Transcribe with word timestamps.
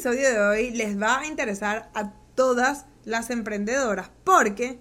episodio 0.00 0.30
de 0.30 0.40
hoy 0.40 0.70
les 0.70 0.98
va 0.98 1.18
a 1.18 1.26
interesar 1.26 1.90
a 1.92 2.14
todas 2.34 2.86
las 3.04 3.28
emprendedoras 3.28 4.10
porque 4.24 4.78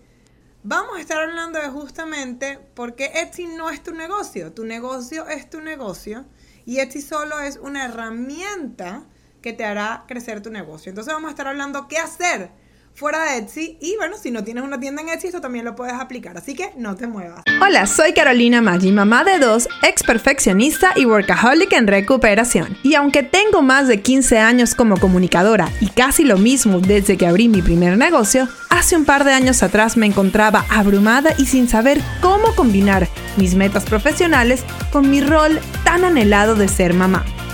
vamos 0.64 0.96
a 0.96 1.02
estar 1.02 1.18
hablando 1.18 1.60
de 1.60 1.68
justamente 1.68 2.58
por 2.74 2.96
qué 2.96 3.12
Etsy 3.16 3.48
no 3.48 3.70
es 3.70 3.84
tu 3.84 3.92
negocio. 3.92 4.54
Tu 4.54 4.64
negocio 4.64 5.28
es 5.28 5.50
tu 5.50 5.60
negocio 5.60 6.24
y 6.66 6.80
Etsy 6.80 7.02
solo 7.02 7.38
es 7.42 7.58
una 7.58 7.84
herramienta 7.84 9.08
que 9.42 9.52
te 9.52 9.66
hará 9.66 10.06
crecer 10.08 10.42
tu 10.42 10.52
negocio. 10.52 10.90
Entonces 10.90 11.14
vamos 11.14 11.28
a 11.28 11.32
estar 11.32 11.50
hablando 11.50 11.90
qué 11.90 11.98
hacer 11.98 12.52
fuera 12.94 13.32
de 13.32 13.38
Etsy. 13.38 13.78
Y 13.80 13.96
bueno, 13.98 14.18
si 14.18 14.32
no 14.32 14.44
tienes 14.44 14.64
una 14.64 14.80
tienda 14.80 15.02
en 15.02 15.10
Etsy, 15.10 15.28
esto 15.28 15.42
también 15.42 15.66
lo 15.66 15.76
puedes 15.76 15.94
aplicar. 15.94 16.38
Así 16.38 16.56
que 16.56 16.72
no 16.78 16.96
te 16.96 17.08
muevas. 17.08 17.44
Hola, 17.62 17.88
soy 17.88 18.14
Carolina 18.14 18.62
Maggi, 18.62 18.92
mamá 18.92 19.24
de 19.24 19.40
dos, 19.40 19.68
ex 19.84 20.04
perfeccionista 20.04 20.94
y 20.96 21.06
workaholic 21.06 21.72
en 21.74 21.88
recuperación. 21.88 22.78
Y 22.84 22.96
aunque 22.96 23.24
tengo 23.24 23.62
más 23.62 23.88
de 23.88 24.02
15 24.02 24.38
años 24.40 24.76
como 24.76 25.00
comunicadora 25.00 25.70
y 25.80 25.88
casi 25.90 26.24
lo 26.24 26.38
mismo 26.38 26.80
desde 26.80 27.18
que 27.18 27.28
abrí 27.28 27.48
mi 27.48 27.62
primer 27.62 27.98
negocio, 27.98 28.48
hace 28.70 28.96
un 28.96 29.06
par 29.06 29.24
de 29.24 29.34
años 29.34 29.64
atrás 29.64 29.98
me 29.98 30.06
encontraba 30.06 30.66
abrumada 30.70 31.34
y 31.38 31.46
sin 31.46 31.68
saber 31.68 32.02
cómo 32.22 32.56
combinar 32.56 33.08
mis 33.38 33.56
metas 33.56 33.86
profesionales 33.86 34.64
con 34.92 35.10
mi 35.10 35.22
rol 35.22 35.60
tan 35.84 36.04
anhelado 36.04 36.56
de 36.56 36.68
ser 36.68 36.94
mamá. 36.94 37.26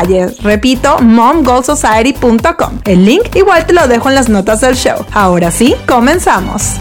Repito, 0.00 0.98
momgoalsociety.com. 1.00 2.80
El 2.86 3.04
link 3.04 3.36
igual 3.36 3.66
te 3.66 3.74
lo 3.74 3.86
dejo 3.86 4.08
en 4.08 4.14
las 4.14 4.30
notas 4.30 4.62
del 4.62 4.74
show. 4.74 5.04
Ahora 5.12 5.50
sí, 5.50 5.74
comenzamos. 5.86 6.76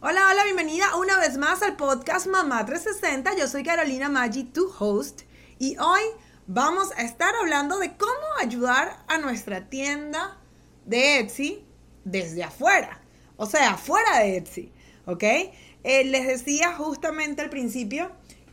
Hola, 0.00 0.20
hola, 0.30 0.44
bienvenida 0.44 0.94
una 0.96 1.18
vez 1.18 1.36
más 1.36 1.62
al 1.62 1.74
podcast 1.74 2.28
Mamá 2.28 2.64
360. 2.64 3.36
Yo 3.36 3.48
soy 3.48 3.64
Carolina 3.64 4.08
Maggi, 4.08 4.44
tu 4.44 4.72
host, 4.78 5.22
y 5.58 5.76
hoy 5.78 6.00
vamos 6.46 6.92
a 6.96 7.02
estar 7.02 7.34
hablando 7.40 7.80
de 7.80 7.96
cómo 7.96 8.12
ayudar 8.40 9.02
a 9.08 9.18
nuestra 9.18 9.68
tienda 9.68 10.38
de 10.86 11.18
Etsy 11.18 11.64
desde 12.04 12.44
afuera. 12.44 13.00
O 13.36 13.46
sea, 13.46 13.76
fuera 13.76 14.20
de 14.20 14.36
Etsy, 14.36 14.72
¿ok? 15.06 15.24
Eh, 15.24 16.04
les 16.04 16.28
decía 16.28 16.72
justamente 16.76 17.42
al 17.42 17.50
principio 17.50 18.12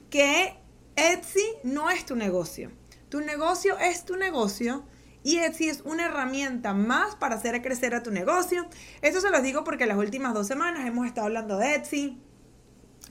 que 0.09 0.55
Etsy 0.95 1.45
no 1.61 1.91
es 1.91 2.03
tu 2.07 2.15
negocio. 2.15 2.71
Tu 3.09 3.21
negocio 3.21 3.77
es 3.79 4.05
tu 4.05 4.17
negocio 4.17 4.85
y 5.23 5.39
Etsy 5.39 5.67
es 5.67 5.81
una 5.81 6.05
herramienta 6.05 6.73
más 6.73 7.15
para 7.15 7.35
hacer 7.35 7.61
crecer 7.61 7.95
a 7.95 8.03
tu 8.03 8.11
negocio. 8.11 8.67
Esto 9.01 9.19
se 9.19 9.31
los 9.31 9.41
digo 9.41 9.63
porque 9.63 9.87
las 9.87 9.97
últimas 9.97 10.33
dos 10.33 10.47
semanas 10.47 10.85
hemos 10.87 11.07
estado 11.07 11.27
hablando 11.27 11.57
de 11.57 11.75
Etsy. 11.75 12.21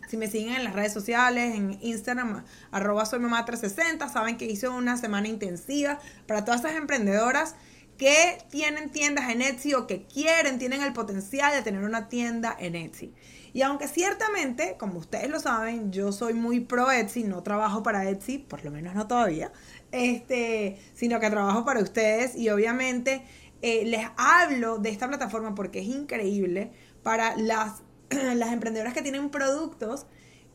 Si 0.08 0.16
me 0.16 0.28
siguen 0.28 0.54
en 0.54 0.64
las 0.64 0.74
redes 0.74 0.92
sociales, 0.92 1.54
en 1.54 1.78
Instagram, 1.82 2.44
arroba 2.70 3.04
soy 3.04 3.18
mamá 3.18 3.44
360, 3.44 4.08
saben 4.08 4.38
que 4.38 4.46
hice 4.46 4.68
una 4.68 4.96
semana 4.96 5.28
intensiva 5.28 5.98
para 6.26 6.44
todas 6.44 6.60
esas 6.60 6.76
emprendedoras 6.76 7.56
que 7.98 8.38
tienen 8.50 8.90
tiendas 8.90 9.28
en 9.28 9.42
Etsy 9.42 9.74
o 9.74 9.86
que 9.86 10.06
quieren, 10.06 10.58
tienen 10.58 10.82
el 10.82 10.92
potencial 10.92 11.52
de 11.52 11.62
tener 11.62 11.82
una 11.82 12.08
tienda 12.08 12.56
en 12.58 12.76
Etsy. 12.76 13.12
Y 13.52 13.62
aunque 13.62 13.88
ciertamente, 13.88 14.76
como 14.78 15.00
ustedes 15.00 15.28
lo 15.28 15.40
saben, 15.40 15.90
yo 15.90 16.12
soy 16.12 16.32
muy 16.32 16.60
pro 16.60 16.90
Etsy, 16.90 17.24
no 17.24 17.42
trabajo 17.42 17.82
para 17.82 18.08
Etsy, 18.08 18.38
por 18.38 18.64
lo 18.64 18.70
menos 18.70 18.94
no 18.94 19.08
todavía, 19.08 19.52
este, 19.92 20.78
sino 20.94 21.20
que 21.20 21.30
trabajo 21.30 21.64
para 21.64 21.80
ustedes 21.80 22.36
y 22.36 22.50
obviamente 22.50 23.22
eh, 23.62 23.84
les 23.86 24.06
hablo 24.16 24.78
de 24.78 24.90
esta 24.90 25.08
plataforma 25.08 25.54
porque 25.54 25.80
es 25.80 25.86
increíble 25.86 26.70
para 27.02 27.36
las, 27.36 27.82
las 28.10 28.52
emprendedoras 28.52 28.94
que 28.94 29.02
tienen 29.02 29.30
productos 29.30 30.06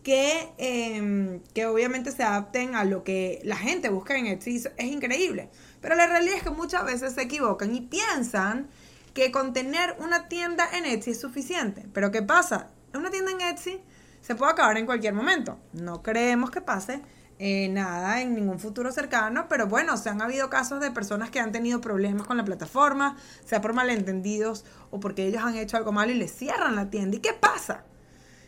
que, 0.03 0.49
em, 0.57 1.39
que 1.53 1.65
obviamente 1.65 2.11
se 2.11 2.23
adapten 2.23 2.75
a 2.75 2.83
lo 2.83 3.03
que 3.03 3.39
la 3.43 3.55
gente 3.55 3.89
busca 3.89 4.17
en 4.17 4.27
Etsy. 4.27 4.61
Es 4.77 4.85
increíble. 4.85 5.49
Pero 5.81 5.95
la 5.95 6.07
realidad 6.07 6.37
es 6.37 6.43
que 6.43 6.49
muchas 6.49 6.85
veces 6.85 7.13
se 7.13 7.21
equivocan 7.21 7.73
y 7.73 7.81
piensan 7.81 8.67
que 9.13 9.31
con 9.31 9.53
tener 9.53 9.95
una 9.99 10.27
tienda 10.27 10.67
en 10.73 10.85
Etsy 10.85 11.11
es 11.11 11.21
suficiente. 11.21 11.87
Pero 11.93 12.11
¿qué 12.11 12.21
pasa? 12.21 12.67
Una 12.93 13.09
tienda 13.09 13.31
en 13.31 13.41
Etsy 13.41 13.79
se 14.21 14.35
puede 14.35 14.51
acabar 14.51 14.77
en 14.77 14.85
cualquier 14.85 15.13
momento. 15.13 15.57
No 15.71 16.03
creemos 16.03 16.51
que 16.51 16.61
pase 16.61 17.01
eh, 17.39 17.67
nada 17.69 18.21
en 18.21 18.35
ningún 18.35 18.59
futuro 18.59 18.91
cercano, 18.91 19.47
pero 19.49 19.67
bueno, 19.67 19.97
se 19.97 20.09
han 20.09 20.21
habido 20.21 20.49
casos 20.49 20.79
de 20.79 20.91
personas 20.91 21.29
que 21.29 21.39
han 21.39 21.51
tenido 21.51 21.81
problemas 21.81 22.27
con 22.27 22.37
la 22.37 22.45
plataforma, 22.45 23.17
sea 23.45 23.61
por 23.61 23.73
malentendidos 23.73 24.65
o 24.91 24.99
porque 24.99 25.25
ellos 25.25 25.43
han 25.43 25.55
hecho 25.55 25.77
algo 25.77 25.91
malo 25.91 26.11
y 26.11 26.15
les 26.15 26.33
cierran 26.33 26.75
la 26.75 26.89
tienda. 26.89 27.17
¿Y 27.17 27.19
qué 27.19 27.33
pasa? 27.33 27.83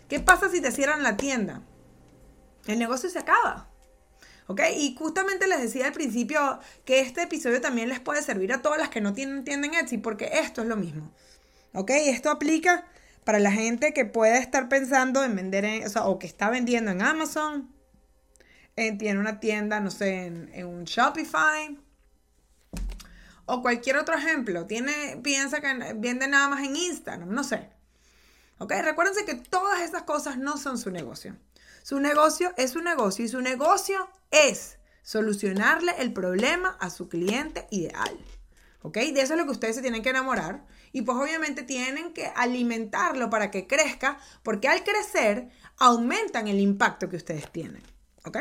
¿Qué 0.08 0.20
pasa 0.20 0.50
si 0.50 0.62
te 0.62 0.72
cierran 0.72 1.04
la 1.04 1.18
tienda? 1.18 1.62
El 2.68 2.80
negocio 2.80 3.10
se 3.10 3.20
acaba. 3.20 3.68
¿Ok? 4.48 4.62
Y 4.78 4.96
justamente 4.96 5.48
les 5.48 5.62
decía 5.62 5.88
al 5.88 5.94
principio 5.94 6.60
que 6.86 7.00
este 7.00 7.24
episodio 7.24 7.62
también 7.62 7.90
les 7.90 8.00
puede 8.00 8.22
servir 8.22 8.54
a 8.54 8.62
todas 8.62 8.78
las 8.78 8.90
que 8.90 9.02
no 9.02 9.14
tienen 9.14 9.44
tienda 9.44 9.68
en 9.68 9.74
Etsy, 9.74 9.98
porque 9.98 10.30
esto 10.34 10.62
es 10.62 10.68
lo 10.68 10.76
mismo. 10.76 11.12
¿Ok? 11.74 11.90
Esto 11.90 12.30
aplica 12.30 12.86
para 13.24 13.40
la 13.40 13.52
gente 13.52 13.94
que 13.94 14.06
puede 14.06 14.38
estar 14.38 14.70
pensando 14.70 15.24
en 15.24 15.36
vender, 15.36 15.66
en, 15.66 15.84
o, 15.98 16.20
que 16.20 16.28
está 16.28 16.52
vendiendo 16.52 16.92
en 16.92 17.02
Amazon, 17.02 17.75
tiene 18.76 19.20
una 19.20 19.40
tienda, 19.40 19.80
no 19.80 19.90
sé, 19.90 20.26
en, 20.26 20.66
un 20.66 20.84
Shopify. 20.84 21.80
O 23.46 23.62
cualquier 23.62 23.98
otro 23.98 24.16
ejemplo. 24.16 24.66
Tiene, 24.66 25.20
piensa 25.24 25.62
que 25.62 25.94
vende 25.96 26.28
nada 26.28 26.50
más 26.50 26.64
en 26.64 26.76
Instagram, 26.76 27.30
no 27.30 27.44
sé. 27.44 27.70
¿Ok? 28.58 28.74
Recuérdense 28.82 29.26
que 29.26 29.36
todas 29.36 29.82
estas 29.82 30.04
cosas 30.04 30.38
no 30.38 30.58
son 30.58 30.78
su 30.78 30.92
negocio. 30.92 31.38
Su 31.84 32.00
negocio 32.00 32.54
es 32.58 32.72
su 32.72 32.82
negocio 32.82 33.24
y 33.24 33.28
su 33.28 33.42
negocio 33.42 34.10
es 34.32 34.78
solucionarle 35.04 35.94
el 36.00 36.12
problema 36.12 36.76
a 36.80 36.90
su 36.90 37.08
cliente 37.08 37.68
ideal. 37.70 38.18
¿Ok? 38.82 38.98
De 38.98 39.22
eso 39.22 39.34
es 39.34 39.40
lo 39.40 39.46
que 39.46 39.52
ustedes 39.52 39.76
se 39.76 39.82
tienen 39.82 40.02
que 40.02 40.10
enamorar. 40.10 40.66
Y 40.92 41.04
pues 41.04 41.18
obviamente 41.18 41.64
tienen 41.64 42.14
que 42.14 42.26
alimentarlo 42.36 43.30
para 43.30 43.52
que 43.52 43.68
crezca, 43.68 44.18
porque 44.44 44.68
al 44.68 44.84
crecer 44.84 45.50
aumentan 45.78 46.48
el 46.48 46.60
impacto 46.60 47.08
que 47.08 47.18
ustedes 47.18 47.52
tienen. 47.52 47.84
¿Ok? 48.26 48.38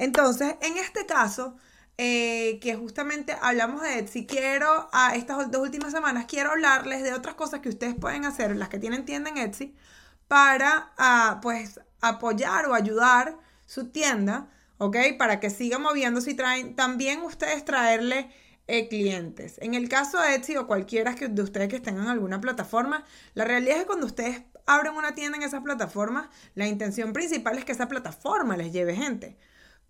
Entonces, 0.00 0.54
en 0.62 0.78
este 0.78 1.04
caso, 1.04 1.56
eh, 1.98 2.58
que 2.62 2.74
justamente 2.74 3.36
hablamos 3.42 3.82
de 3.82 3.98
Etsy, 3.98 4.24
quiero, 4.24 4.88
a 4.92 5.14
estas 5.14 5.50
dos 5.50 5.60
últimas 5.60 5.92
semanas, 5.92 6.24
quiero 6.26 6.52
hablarles 6.52 7.02
de 7.02 7.12
otras 7.12 7.34
cosas 7.34 7.60
que 7.60 7.68
ustedes 7.68 7.94
pueden 7.94 8.24
hacer, 8.24 8.56
las 8.56 8.70
que 8.70 8.78
tienen 8.78 9.04
tienda 9.04 9.28
en 9.28 9.36
Etsy, 9.36 9.74
para, 10.26 10.94
ah, 10.96 11.40
pues, 11.42 11.80
apoyar 12.00 12.64
o 12.66 12.74
ayudar 12.74 13.36
su 13.66 13.90
tienda, 13.90 14.48
¿ok? 14.78 14.96
Para 15.18 15.38
que 15.38 15.50
siga 15.50 15.78
moviéndose 15.78 16.30
y 16.30 16.34
traen, 16.34 16.74
también 16.76 17.20
ustedes 17.20 17.62
traerle 17.66 18.30
eh, 18.68 18.88
clientes. 18.88 19.58
En 19.60 19.74
el 19.74 19.90
caso 19.90 20.18
de 20.18 20.34
Etsy 20.36 20.56
o 20.56 20.66
cualquiera 20.66 21.14
que, 21.14 21.28
de 21.28 21.42
ustedes 21.42 21.68
que 21.68 21.76
estén 21.76 21.98
en 21.98 22.08
alguna 22.08 22.40
plataforma, 22.40 23.04
la 23.34 23.44
realidad 23.44 23.76
es 23.76 23.82
que 23.82 23.88
cuando 23.88 24.06
ustedes 24.06 24.42
abren 24.64 24.94
una 24.94 25.14
tienda 25.14 25.36
en 25.36 25.42
esas 25.44 25.62
plataformas, 25.62 26.30
la 26.54 26.66
intención 26.68 27.12
principal 27.12 27.58
es 27.58 27.66
que 27.66 27.72
esa 27.72 27.88
plataforma 27.88 28.56
les 28.56 28.72
lleve 28.72 28.96
gente. 28.96 29.36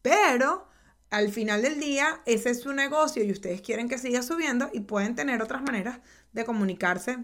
Pero 0.02 0.68
al 1.10 1.30
final 1.30 1.62
del 1.62 1.80
día, 1.80 2.22
ese 2.24 2.50
es 2.50 2.60
su 2.60 2.72
negocio 2.72 3.24
y 3.24 3.32
ustedes 3.32 3.60
quieren 3.60 3.88
que 3.88 3.98
siga 3.98 4.22
subiendo 4.22 4.70
y 4.72 4.80
pueden 4.80 5.16
tener 5.16 5.42
otras 5.42 5.62
maneras 5.62 6.00
de 6.32 6.44
comunicarse 6.44 7.18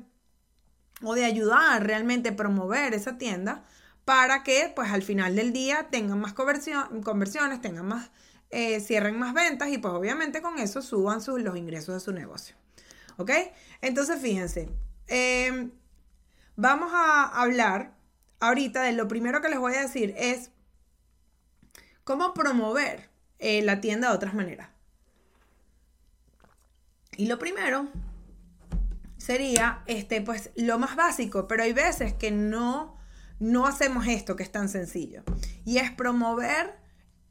o 1.03 1.15
de 1.15 1.25
ayudar 1.25 1.87
realmente 1.87 2.31
a 2.31 2.37
promover 2.37 2.95
esa 2.95 3.19
tienda 3.19 3.65
para 4.05 4.43
que 4.43 4.73
pues 4.75 4.91
al 4.91 5.03
final 5.03 5.37
del 5.37 5.53
día 5.53 5.89
tengan 5.91 6.21
más 6.21 6.33
conversiones, 6.33 7.61
tengan 7.61 7.87
más, 7.87 8.11
eh, 8.51 8.81
cierren 8.81 9.19
más 9.19 9.35
ventas 9.35 9.69
y 9.69 9.79
pues 9.79 9.95
obviamente 9.95 10.43
con 10.43 10.59
eso 10.59 10.83
suban 10.83 11.21
sus, 11.21 11.41
los 11.43 11.57
ingresos 11.57 11.95
de 11.95 12.01
su 12.01 12.13
negocio. 12.13 12.57
¿Ok? 13.19 13.31
Entonces 13.81 14.21
fíjense, 14.21 14.69
em, 15.07 15.71
vamos 16.57 16.91
a 16.93 17.41
hablar 17.41 17.95
ahorita 18.41 18.83
de 18.83 18.93
lo 18.93 19.09
primero 19.09 19.41
que 19.41 19.49
les 19.49 19.59
voy 19.59 19.75
a 19.75 19.83
decir 19.83 20.15
es 20.17 20.51
cómo 22.07 22.35
promover 22.35 23.11
eh, 23.41 23.63
la 23.63 23.81
tienda 23.81 24.11
de 24.11 24.15
otras 24.15 24.33
maneras. 24.33 24.69
Y 27.17 27.27
lo 27.27 27.37
primero 27.41 27.89
sería, 29.17 29.83
este, 29.87 30.23
pues, 30.23 30.51
lo 30.55 30.79
más 30.79 30.95
básico, 30.95 31.49
pero 31.49 31.65
hay 31.65 31.73
veces 31.73 32.15
que 32.15 32.31
no, 32.31 32.97
no 33.41 33.67
hacemos 33.67 34.07
esto 34.07 34.37
que 34.37 34.45
es 34.45 34.53
tan 34.53 34.69
sencillo. 34.69 35.25
Y 35.65 35.79
es 35.79 35.91
promover 35.91 36.79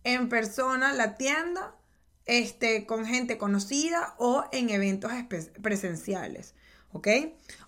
en 0.04 0.28
persona 0.28 0.92
la 0.92 1.16
tienda, 1.16 1.74
este, 2.26 2.86
con 2.86 3.06
gente 3.06 3.38
conocida 3.38 4.14
o 4.18 4.44
en 4.52 4.70
eventos 4.72 5.10
presenciales. 5.62 6.54
¿Ok? 6.92 7.08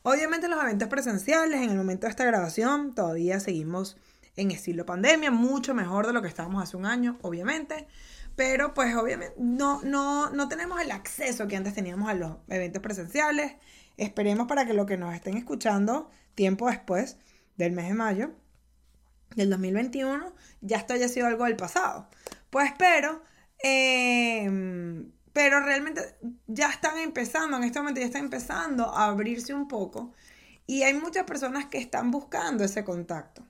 Obviamente 0.04 0.50
los 0.50 0.62
eventos 0.62 0.90
presenciales, 0.90 1.62
en 1.62 1.70
el 1.70 1.78
momento 1.78 2.08
de 2.08 2.12
esta 2.12 2.26
grabación, 2.26 2.96
todavía 2.96 3.40
seguimos 3.40 3.96
en 4.38 4.52
estilo 4.52 4.86
pandemia, 4.86 5.32
mucho 5.32 5.74
mejor 5.74 6.08
de 6.08 6.14
lo 6.14 6.22
que 6.22 6.28
estábamos 6.30 6.64
hace 6.64 6.78
un 6.78 6.86
año, 6.86 7.18
obviamente. 7.22 7.88
Pero 8.36 8.74
pues 8.74 8.96
obviamente 8.96 9.34
no, 9.38 9.82
no, 9.82 10.30
no 10.30 10.48
tenemos 10.48 10.80
el 10.80 10.92
acceso 10.92 11.48
que 11.48 11.58
antes 11.58 11.74
teníamos 11.74 12.08
a 12.08 12.14
los 12.14 12.38
eventos 12.48 12.82
presenciales. 12.82 13.56
Esperemos 13.98 14.48
para 14.48 14.66
que 14.66 14.74
lo 14.74 14.86
que 14.86 14.96
nos 14.96 15.14
estén 15.16 15.36
escuchando 15.38 16.10
tiempo 16.36 16.70
después 16.70 17.18
del 17.58 17.72
mes 17.74 17.88
de 17.88 17.96
mayo 17.96 18.32
del 19.36 19.50
2021 19.50 20.34
ya 20.62 20.78
esto 20.78 20.94
haya 20.94 21.08
sido 21.08 21.28
algo 21.28 21.46
del 21.46 21.56
pasado. 21.56 22.10
Pues 22.52 22.72
pero, 22.78 23.24
em, 23.60 25.12
pero 25.34 25.60
realmente 25.60 26.02
ya 26.46 26.70
están 26.70 27.00
empezando, 27.00 27.58
en 27.58 27.64
este 27.64 27.80
momento 27.80 28.00
ya 28.02 28.06
están 28.06 28.26
empezando 28.26 28.86
a 28.86 29.06
abrirse 29.08 29.54
un 29.54 29.68
poco 29.68 30.14
y 30.68 30.84
hay 30.84 30.94
muchas 30.94 31.24
personas 31.24 31.66
que 31.66 31.80
están 31.80 32.12
buscando 32.12 32.64
ese 32.64 32.84
contacto. 32.84 33.47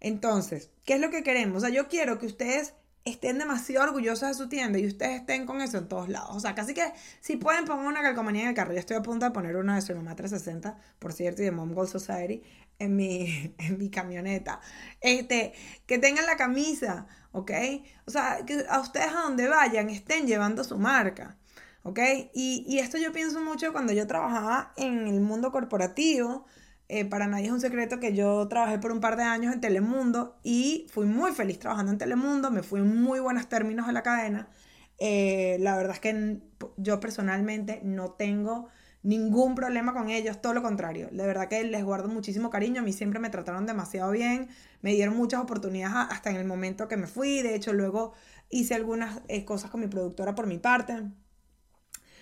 Entonces, 0.00 0.70
¿qué 0.84 0.94
es 0.94 1.00
lo 1.00 1.10
que 1.10 1.22
queremos? 1.22 1.58
O 1.58 1.60
sea, 1.60 1.70
yo 1.70 1.88
quiero 1.88 2.18
que 2.18 2.26
ustedes 2.26 2.74
estén 3.04 3.38
demasiado 3.38 3.86
orgullosos 3.86 4.28
de 4.28 4.34
su 4.34 4.48
tienda 4.48 4.78
y 4.78 4.86
ustedes 4.86 5.20
estén 5.20 5.46
con 5.46 5.60
eso 5.60 5.78
en 5.78 5.88
todos 5.88 6.08
lados. 6.08 6.36
O 6.36 6.40
sea, 6.40 6.54
casi 6.54 6.74
que 6.74 6.92
si 7.20 7.36
pueden 7.36 7.64
poner 7.64 7.86
una 7.86 8.02
calcomanía 8.02 8.42
en 8.42 8.48
el 8.48 8.54
carro. 8.54 8.72
Yo 8.72 8.78
estoy 8.78 8.96
a 8.96 9.02
punto 9.02 9.26
de 9.26 9.32
poner 9.32 9.56
una 9.56 9.76
de 9.76 9.82
su 9.82 9.94
mamá 9.94 10.14
360, 10.14 10.78
por 10.98 11.12
cierto, 11.12 11.42
y 11.42 11.46
de 11.46 11.50
Mom 11.50 11.72
Gold 11.72 11.88
Society 11.88 12.42
en 12.78 12.96
mi, 12.96 13.54
en 13.58 13.78
mi 13.78 13.90
camioneta. 13.90 14.60
Este, 15.00 15.52
que 15.86 15.98
tengan 15.98 16.26
la 16.26 16.36
camisa, 16.36 17.06
¿ok? 17.32 17.50
O 18.06 18.10
sea, 18.10 18.44
que 18.46 18.64
a 18.68 18.80
ustedes 18.80 19.08
a 19.08 19.22
donde 19.22 19.48
vayan 19.48 19.90
estén 19.90 20.26
llevando 20.26 20.64
su 20.64 20.78
marca. 20.78 21.36
¿Ok? 21.84 22.00
Y, 22.34 22.64
y 22.66 22.80
esto 22.80 22.98
yo 22.98 23.12
pienso 23.12 23.40
mucho 23.40 23.72
cuando 23.72 23.92
yo 23.94 24.06
trabajaba 24.06 24.72
en 24.76 25.06
el 25.06 25.20
mundo 25.20 25.50
corporativo, 25.52 26.44
eh, 26.88 27.04
para 27.04 27.26
nadie 27.26 27.46
es 27.46 27.52
un 27.52 27.60
secreto 27.60 28.00
que 28.00 28.14
yo 28.14 28.48
trabajé 28.48 28.78
por 28.78 28.92
un 28.92 29.00
par 29.00 29.16
de 29.16 29.22
años 29.22 29.52
en 29.52 29.60
Telemundo 29.60 30.38
y 30.42 30.86
fui 30.90 31.06
muy 31.06 31.32
feliz 31.32 31.58
trabajando 31.58 31.92
en 31.92 31.98
Telemundo, 31.98 32.50
me 32.50 32.62
fui 32.62 32.80
en 32.80 33.02
muy 33.02 33.20
buenos 33.20 33.48
términos 33.48 33.86
de 33.86 33.92
la 33.92 34.02
cadena. 34.02 34.48
Eh, 34.98 35.58
la 35.60 35.76
verdad 35.76 35.94
es 35.94 36.00
que 36.00 36.40
yo 36.76 36.98
personalmente 36.98 37.80
no 37.84 38.12
tengo 38.12 38.68
ningún 39.02 39.54
problema 39.54 39.92
con 39.92 40.08
ellos, 40.08 40.40
todo 40.40 40.54
lo 40.54 40.62
contrario. 40.62 41.08
De 41.12 41.26
verdad 41.26 41.48
que 41.48 41.62
les 41.62 41.84
guardo 41.84 42.08
muchísimo 42.08 42.50
cariño, 42.50 42.80
a 42.80 42.84
mí 42.84 42.92
siempre 42.92 43.20
me 43.20 43.30
trataron 43.30 43.66
demasiado 43.66 44.10
bien, 44.10 44.48
me 44.80 44.92
dieron 44.94 45.16
muchas 45.16 45.40
oportunidades 45.40 46.08
hasta 46.10 46.30
en 46.30 46.36
el 46.36 46.46
momento 46.46 46.88
que 46.88 46.96
me 46.96 47.06
fui, 47.06 47.42
de 47.42 47.54
hecho 47.54 47.72
luego 47.74 48.14
hice 48.48 48.74
algunas 48.74 49.20
eh, 49.28 49.44
cosas 49.44 49.70
con 49.70 49.80
mi 49.80 49.88
productora 49.88 50.34
por 50.34 50.46
mi 50.46 50.58
parte. 50.58 51.02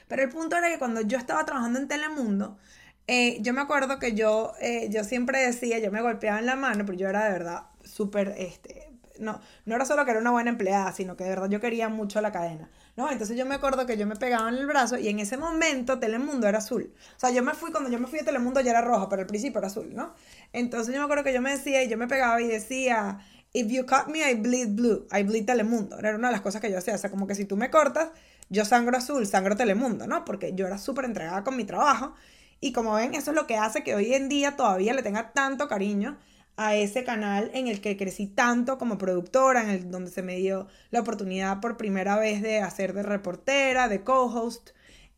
Pero 0.08 0.22
el 0.22 0.28
punto 0.28 0.56
era 0.56 0.68
que 0.68 0.78
cuando 0.78 1.00
yo 1.00 1.18
estaba 1.18 1.44
trabajando 1.44 1.78
en 1.78 1.88
Telemundo, 1.88 2.58
eh, 3.06 3.38
yo 3.40 3.52
me 3.52 3.60
acuerdo 3.60 3.98
que 3.98 4.14
yo, 4.14 4.52
eh, 4.60 4.88
yo 4.90 5.04
siempre 5.04 5.40
decía, 5.40 5.78
yo 5.78 5.92
me 5.92 6.02
golpeaba 6.02 6.38
en 6.38 6.46
la 6.46 6.56
mano, 6.56 6.84
pero 6.84 6.98
yo 6.98 7.08
era 7.08 7.24
de 7.24 7.30
verdad 7.30 7.66
súper, 7.84 8.34
este, 8.36 8.90
no, 9.20 9.40
no 9.64 9.74
era 9.76 9.84
solo 9.84 10.04
que 10.04 10.10
era 10.10 10.20
una 10.20 10.32
buena 10.32 10.50
empleada, 10.50 10.92
sino 10.92 11.16
que 11.16 11.24
de 11.24 11.30
verdad 11.30 11.48
yo 11.48 11.60
quería 11.60 11.88
mucho 11.88 12.20
la 12.20 12.32
cadena, 12.32 12.68
¿no? 12.96 13.10
Entonces 13.10 13.36
yo 13.36 13.46
me 13.46 13.54
acuerdo 13.54 13.86
que 13.86 13.96
yo 13.96 14.06
me 14.06 14.16
pegaba 14.16 14.48
en 14.48 14.56
el 14.56 14.66
brazo 14.66 14.98
y 14.98 15.08
en 15.08 15.20
ese 15.20 15.36
momento 15.36 15.98
Telemundo 16.00 16.48
era 16.48 16.58
azul. 16.58 16.92
O 17.16 17.20
sea, 17.20 17.30
yo 17.30 17.42
me 17.44 17.54
fui, 17.54 17.70
cuando 17.70 17.90
yo 17.90 17.98
me 17.98 18.08
fui 18.08 18.18
a 18.18 18.24
Telemundo 18.24 18.60
ya 18.60 18.72
era 18.72 18.80
rojo, 18.80 19.08
pero 19.08 19.22
al 19.22 19.28
principio 19.28 19.58
era 19.58 19.68
azul, 19.68 19.94
¿no? 19.94 20.14
Entonces 20.52 20.92
yo 20.92 21.00
me 21.00 21.04
acuerdo 21.04 21.24
que 21.24 21.32
yo 21.32 21.40
me 21.40 21.50
decía 21.50 21.84
y 21.84 21.88
yo 21.88 21.96
me 21.96 22.08
pegaba 22.08 22.40
y 22.40 22.48
decía, 22.48 23.20
if 23.52 23.68
you 23.68 23.86
cut 23.86 24.08
me, 24.08 24.28
I 24.28 24.34
bleed 24.34 24.70
blue, 24.74 25.06
I 25.16 25.22
bleed 25.22 25.46
Telemundo. 25.46 25.98
Era 25.98 26.16
una 26.16 26.28
de 26.28 26.32
las 26.32 26.40
cosas 26.40 26.60
que 26.60 26.70
yo 26.70 26.78
hacía, 26.78 26.94
o 26.94 26.98
sea, 26.98 27.10
como 27.10 27.26
que 27.26 27.34
si 27.34 27.44
tú 27.44 27.56
me 27.56 27.70
cortas, 27.70 28.10
yo 28.48 28.64
sangro 28.64 28.96
azul, 28.96 29.26
sangro 29.26 29.56
Telemundo, 29.56 30.06
¿no? 30.06 30.24
Porque 30.24 30.54
yo 30.54 30.66
era 30.66 30.78
súper 30.78 31.04
entregada 31.04 31.44
con 31.44 31.56
mi 31.56 31.64
trabajo 31.64 32.14
y 32.60 32.72
como 32.72 32.94
ven, 32.94 33.14
eso 33.14 33.30
es 33.30 33.34
lo 33.36 33.46
que 33.46 33.56
hace 33.56 33.84
que 33.84 33.94
hoy 33.94 34.14
en 34.14 34.28
día 34.28 34.56
todavía 34.56 34.94
le 34.94 35.02
tenga 35.02 35.32
tanto 35.32 35.68
cariño 35.68 36.18
a 36.56 36.74
ese 36.74 37.04
canal 37.04 37.50
en 37.52 37.68
el 37.68 37.80
que 37.80 37.96
crecí 37.96 38.26
tanto 38.26 38.78
como 38.78 38.96
productora, 38.98 39.62
en 39.62 39.70
el 39.70 39.90
donde 39.90 40.10
se 40.10 40.22
me 40.22 40.36
dio 40.36 40.66
la 40.90 41.00
oportunidad 41.00 41.60
por 41.60 41.76
primera 41.76 42.16
vez 42.16 42.40
de 42.40 42.60
hacer 42.60 42.94
de 42.94 43.02
reportera, 43.02 43.88
de 43.88 44.02
co-host, 44.02 44.70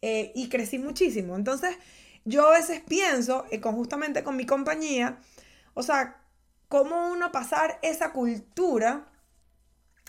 eh, 0.02 0.32
y 0.34 0.48
crecí 0.48 0.78
muchísimo. 0.78 1.36
Entonces, 1.36 1.76
yo 2.24 2.48
a 2.48 2.58
veces 2.58 2.82
pienso, 2.86 3.46
eh, 3.50 3.60
con, 3.60 3.74
justamente 3.74 4.24
con 4.24 4.36
mi 4.36 4.46
compañía, 4.46 5.18
o 5.74 5.82
sea, 5.82 6.20
cómo 6.68 7.10
uno 7.12 7.32
pasar 7.32 7.78
esa 7.82 8.12
cultura 8.12 9.08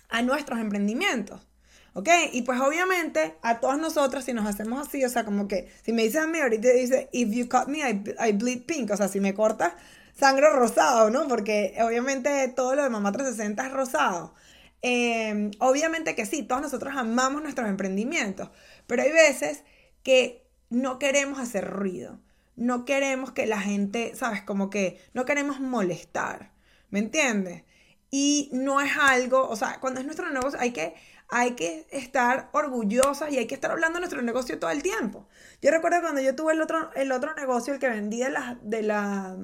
a 0.09 0.21
nuestros 0.23 0.59
emprendimientos. 0.59 1.48
¿Ok? 1.93 2.07
Y 2.33 2.43
pues 2.43 2.59
obviamente 2.59 3.35
a 3.41 3.59
todas 3.59 3.79
nosotras, 3.79 4.25
si 4.25 4.33
nos 4.33 4.45
hacemos 4.45 4.87
así, 4.87 5.03
o 5.03 5.09
sea, 5.09 5.25
como 5.25 5.47
que 5.47 5.71
si 5.83 5.91
me 5.93 6.03
dices 6.03 6.21
a 6.21 6.27
mí, 6.27 6.39
ahorita 6.39 6.69
dice, 6.69 7.09
if 7.11 7.29
you 7.31 7.49
cut 7.49 7.67
me, 7.67 7.79
I, 7.79 8.31
bleed 8.33 8.65
pink, 8.65 8.91
o 8.91 8.97
sea, 8.97 9.07
si 9.07 9.19
me 9.19 9.33
cortas, 9.33 9.73
sangre 10.17 10.49
rosado, 10.51 11.09
¿no? 11.09 11.27
Porque 11.27 11.75
obviamente 11.81 12.47
todo 12.55 12.75
lo 12.75 12.83
de 12.83 12.89
Mamá 12.89 13.11
360 13.11 13.65
es 13.65 13.73
rosado. 13.73 14.33
Em, 14.81 15.51
obviamente 15.59 16.15
que 16.15 16.25
sí, 16.25 16.43
todos 16.43 16.61
nosotros 16.61 16.93
amamos 16.95 17.41
nuestros 17.41 17.67
emprendimientos, 17.67 18.49
pero 18.87 19.03
hay 19.03 19.11
veces 19.11 19.63
que 20.03 20.47
no 20.69 20.99
queremos 20.99 21.39
hacer 21.39 21.69
ruido, 21.69 22.19
no 22.55 22.85
queremos 22.85 23.31
que 23.31 23.45
la 23.45 23.59
gente, 23.59 24.15
¿sabes? 24.15 24.41
Como 24.43 24.69
que 24.69 25.01
no 25.13 25.25
queremos 25.25 25.59
molestar, 25.59 26.51
¿me 26.91 26.99
entiendes? 26.99 27.63
Y 28.11 28.49
no 28.53 28.81
es 28.81 28.91
algo, 28.97 29.47
o 29.47 29.55
sea, 29.55 29.79
cuando 29.79 29.99
es 29.99 30.05
nuestro 30.05 30.29
negocio 30.31 30.59
hay 30.59 30.71
que, 30.71 30.95
hay 31.29 31.51
que 31.51 31.87
estar 31.91 32.49
orgullosas 32.53 33.31
y 33.31 33.37
hay 33.37 33.45
que 33.45 33.55
estar 33.55 33.71
hablando 33.71 33.97
de 33.97 34.01
nuestro 34.01 34.21
negocio 34.21 34.57
todo 34.57 34.71
el 34.71 34.81
tiempo. 34.81 35.27
Yo 35.61 35.69
recuerdo 35.69 36.01
cuando 36.01 36.21
yo 36.21 36.35
tuve 36.35 36.53
el 36.53 36.61
otro, 36.61 36.91
el 36.95 37.11
otro 37.11 37.35
negocio, 37.35 37.73
el 37.73 37.79
que 37.79 37.87
vendía 37.87 38.25
de, 38.25 38.31
la, 38.31 38.57
de, 38.63 38.81
la, 38.81 39.37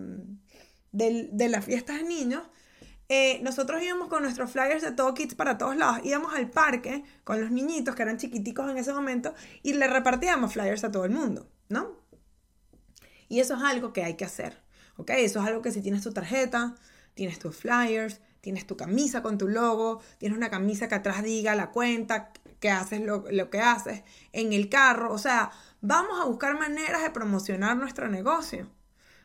de, 0.91 1.49
las 1.49 1.63
fiestas 1.63 1.97
de 1.97 2.03
niños, 2.03 2.41
eh, 3.07 3.39
nosotros 3.43 3.83
íbamos 3.83 4.07
con 4.07 4.23
nuestros 4.23 4.51
flyers 4.51 4.81
de 4.81 4.93
todo 4.93 5.13
Kids 5.13 5.35
para 5.35 5.59
todos 5.59 5.75
lados. 5.75 5.99
Íbamos 6.03 6.33
al 6.33 6.49
parque 6.49 7.03
con 7.23 7.39
los 7.39 7.51
niñitos 7.51 7.93
que 7.93 8.01
eran 8.01 8.17
chiquiticos 8.17 8.69
en 8.69 8.77
ese 8.77 8.91
momento 8.91 9.35
y 9.61 9.73
le 9.73 9.87
repartíamos 9.87 10.53
flyers 10.53 10.83
a 10.83 10.91
todo 10.91 11.05
el 11.05 11.11
mundo, 11.11 11.47
¿no? 11.69 12.03
Y 13.29 13.41
eso 13.41 13.55
es 13.55 13.63
algo 13.63 13.93
que 13.93 14.03
hay 14.03 14.15
que 14.15 14.25
hacer, 14.25 14.59
¿ok? 14.97 15.11
Eso 15.11 15.39
es 15.39 15.45
algo 15.45 15.61
que 15.61 15.71
si 15.71 15.81
tienes 15.81 16.01
tu 16.01 16.11
tarjeta, 16.11 16.73
tienes 17.13 17.37
tus 17.37 17.55
flyers, 17.55 18.21
tienes 18.45 18.67
tu 18.67 18.77
camisa 18.77 19.23
con 19.23 19.39
tu 19.39 19.47
logo, 19.47 20.01
tienes 20.19 20.37
una 20.37 20.51
camisa 20.51 20.87
que 20.87 20.93
atrás 20.93 21.23
diga 21.23 21.55
la 21.55 21.71
cuenta, 21.71 22.31
que 22.59 22.69
haces 22.69 23.01
lo, 23.01 23.23
que 23.49 23.59
haces 23.59 24.03
en 24.33 24.53
el 24.53 24.69
carro. 24.69 25.11
O 25.11 25.17
sea, 25.17 25.49
vamos 25.81 26.21
a 26.21 26.25
buscar 26.25 26.53
maneras 26.59 27.01
de 27.01 27.09
promocionar 27.09 27.75
nuestro 27.75 28.07
negocio. 28.07 28.69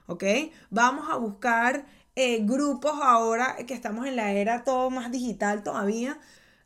¿Ok? 0.07 0.25
Vamos 0.71 1.11
a 1.11 1.17
buscar 1.17 1.85
eh, 2.17 2.39
grupos 2.47 2.99
ahora 3.03 3.57
que 3.67 3.75
estamos 3.75 4.07
en 4.07 4.17
la 4.17 4.33
era 4.33 4.65
todo 4.65 4.89
más 4.89 5.13
digital 5.13 5.63
todavía, 5.63 6.19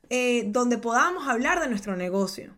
eh, 0.09 0.45
donde 0.47 0.79
podamos 0.79 1.27
hablar 1.27 1.59
de 1.59 1.67
nuestro 1.67 1.97
negocio. 1.97 2.57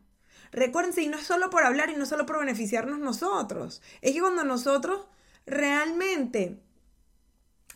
Recuerden, 0.53 0.93
y 1.03 1.09
no 1.09 1.17
es 1.17 1.27
solo 1.27 1.49
por 1.49 1.65
hablar 1.65 1.89
y 1.89 1.97
no 1.97 2.05
solo 2.05 2.27
por 2.27 2.39
beneficiarnos 2.39 2.99
nosotros, 2.99 3.81
es 4.03 4.13
que 4.13 4.21
cuando 4.21 4.45
nosotros 4.45 5.07
realmente 5.47 6.61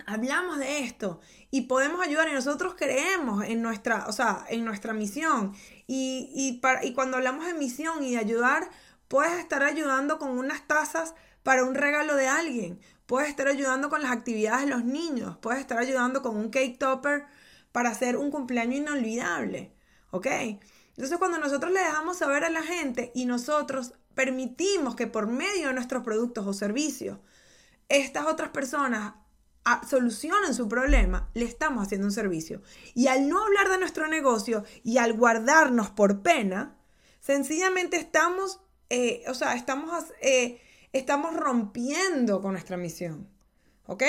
hablamos 0.07 0.59
de 0.59 0.81
esto 0.81 1.21
y 1.51 1.63
podemos 1.63 2.01
ayudar 2.01 2.29
y 2.29 2.33
nosotros 2.33 2.75
creemos 2.77 3.45
en 3.45 3.63
nuestra, 3.63 4.07
o 4.07 4.13
sea, 4.13 4.45
en 4.49 4.65
nuestra 4.65 4.93
misión. 4.93 5.55
Y, 5.87 6.31
y, 6.35 6.61
para, 6.61 6.85
y 6.85 6.93
cuando 6.93 7.17
hablamos 7.17 7.47
de 7.47 7.55
misión 7.55 8.03
y 8.03 8.13
de 8.13 8.19
ayudar, 8.19 8.71
puedes 9.09 9.39
estar 9.39 9.63
ayudando 9.63 10.19
con 10.19 10.31
unas 10.31 10.67
tazas 10.67 11.15
para 11.43 11.65
un 11.65 11.75
regalo 11.75 12.15
de 12.17 12.29
alguien. 12.29 12.81
puedes 13.07 13.29
estar 13.29 13.49
ayudando 13.49 13.91
con 13.91 14.03
las 14.03 14.13
actividades 14.13 14.67
de 14.67 14.71
los 14.71 14.85
niños, 14.85 15.37
puedes 15.39 15.61
estar 15.61 15.79
ayudando 15.79 16.23
con 16.23 16.37
un 16.37 16.51
cake 16.51 16.79
topper 16.79 17.27
para 17.73 17.91
hacer 17.91 18.17
un 18.17 18.31
cumpleaños 18.31 18.77
inolvidable, 18.77 19.73
¿ok? 20.13 20.27
Entonces 20.91 21.19
cuando 21.19 21.39
nosotros 21.39 21.73
le 21.73 21.81
dejamos 21.81 22.19
saber 22.19 22.45
a 22.45 22.51
la 22.51 22.63
gente 22.63 23.11
y 23.15 23.25
nosotros 23.25 23.95
permitimos 24.15 24.95
que 24.95 25.07
por 25.07 25.27
medio 25.27 25.69
de 25.69 25.75
nuestros 25.75 26.05
productos 26.05 26.47
o 26.47 26.53
servicios 26.53 27.19
estas 27.89 28.27
otras 28.27 28.51
personas 28.51 29.15
solucionen 29.89 30.55
su 30.55 30.69
problema, 30.69 31.29
le 31.35 31.45
estamos 31.45 31.85
haciendo 31.85 32.07
un 32.07 32.13
servicio. 32.13 32.63
Y 32.95 33.09
al 33.09 33.29
no 33.29 33.43
hablar 33.45 33.69
de 33.69 33.79
nuestro 33.79 34.09
negocio 34.09 34.65
y 34.83 34.99
al 34.99 35.13
guardarnos 35.13 35.91
por 35.91 36.23
pena, 36.23 36.77
sencillamente 37.21 37.97
estamos, 37.97 38.61
eh, 38.89 39.23
o 39.29 39.35
sea, 39.35 39.55
estamos, 39.55 40.05
eh, 40.23 40.61
estamos 40.93 41.37
rompiendo 41.37 42.41
con 42.41 42.53
nuestra 42.53 42.77
misión. 42.77 43.29
¿Ok? 43.87 44.03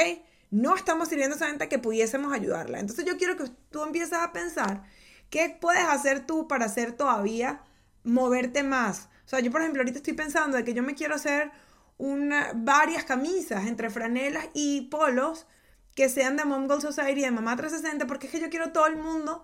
No 0.52 0.76
estamos 0.76 1.10
sirviendo 1.10 1.36
a 1.36 1.38
esa 1.38 1.48
gente 1.48 1.70
que 1.70 1.80
pudiésemos 1.80 2.34
ayudarla. 2.34 2.80
Entonces 2.80 3.06
yo 3.06 3.18
quiero 3.18 3.38
que 3.38 3.46
tú 3.70 3.84
empieces 3.84 4.14
a 4.14 4.32
pensar 4.32 4.84
qué 5.30 5.58
puedes 5.60 5.86
hacer 5.86 6.26
tú 6.26 6.48
para 6.48 6.66
hacer 6.66 6.94
todavía 6.94 7.64
moverte 8.04 8.64
más. 8.64 9.10
O 9.26 9.30
sea, 9.30 9.40
yo 9.40 9.52
por 9.52 9.62
ejemplo 9.62 9.82
ahorita 9.82 9.98
estoy 9.98 10.14
pensando 10.14 10.58
de 10.58 10.64
que 10.64 10.74
yo 10.74 10.84
me 10.84 10.96
quiero 10.96 11.16
hacer 11.16 11.52
una, 11.98 12.52
varias 12.56 13.04
camisas 13.04 13.68
entre 13.68 13.90
franelas 13.90 14.48
y 14.54 14.90
polos 14.90 15.48
que 15.96 16.10
sean 16.10 16.38
de 16.38 16.46
Mom 16.46 16.68
Gold 16.68 16.82
Society, 16.82 17.22
de 17.22 17.32
Mamá 17.32 17.56
360, 17.56 18.08
porque 18.08 18.28
es 18.28 18.32
que 18.32 18.40
yo 18.40 18.50
quiero 18.50 18.72
todo 18.72 18.88
el 18.88 18.96
mundo 18.96 19.44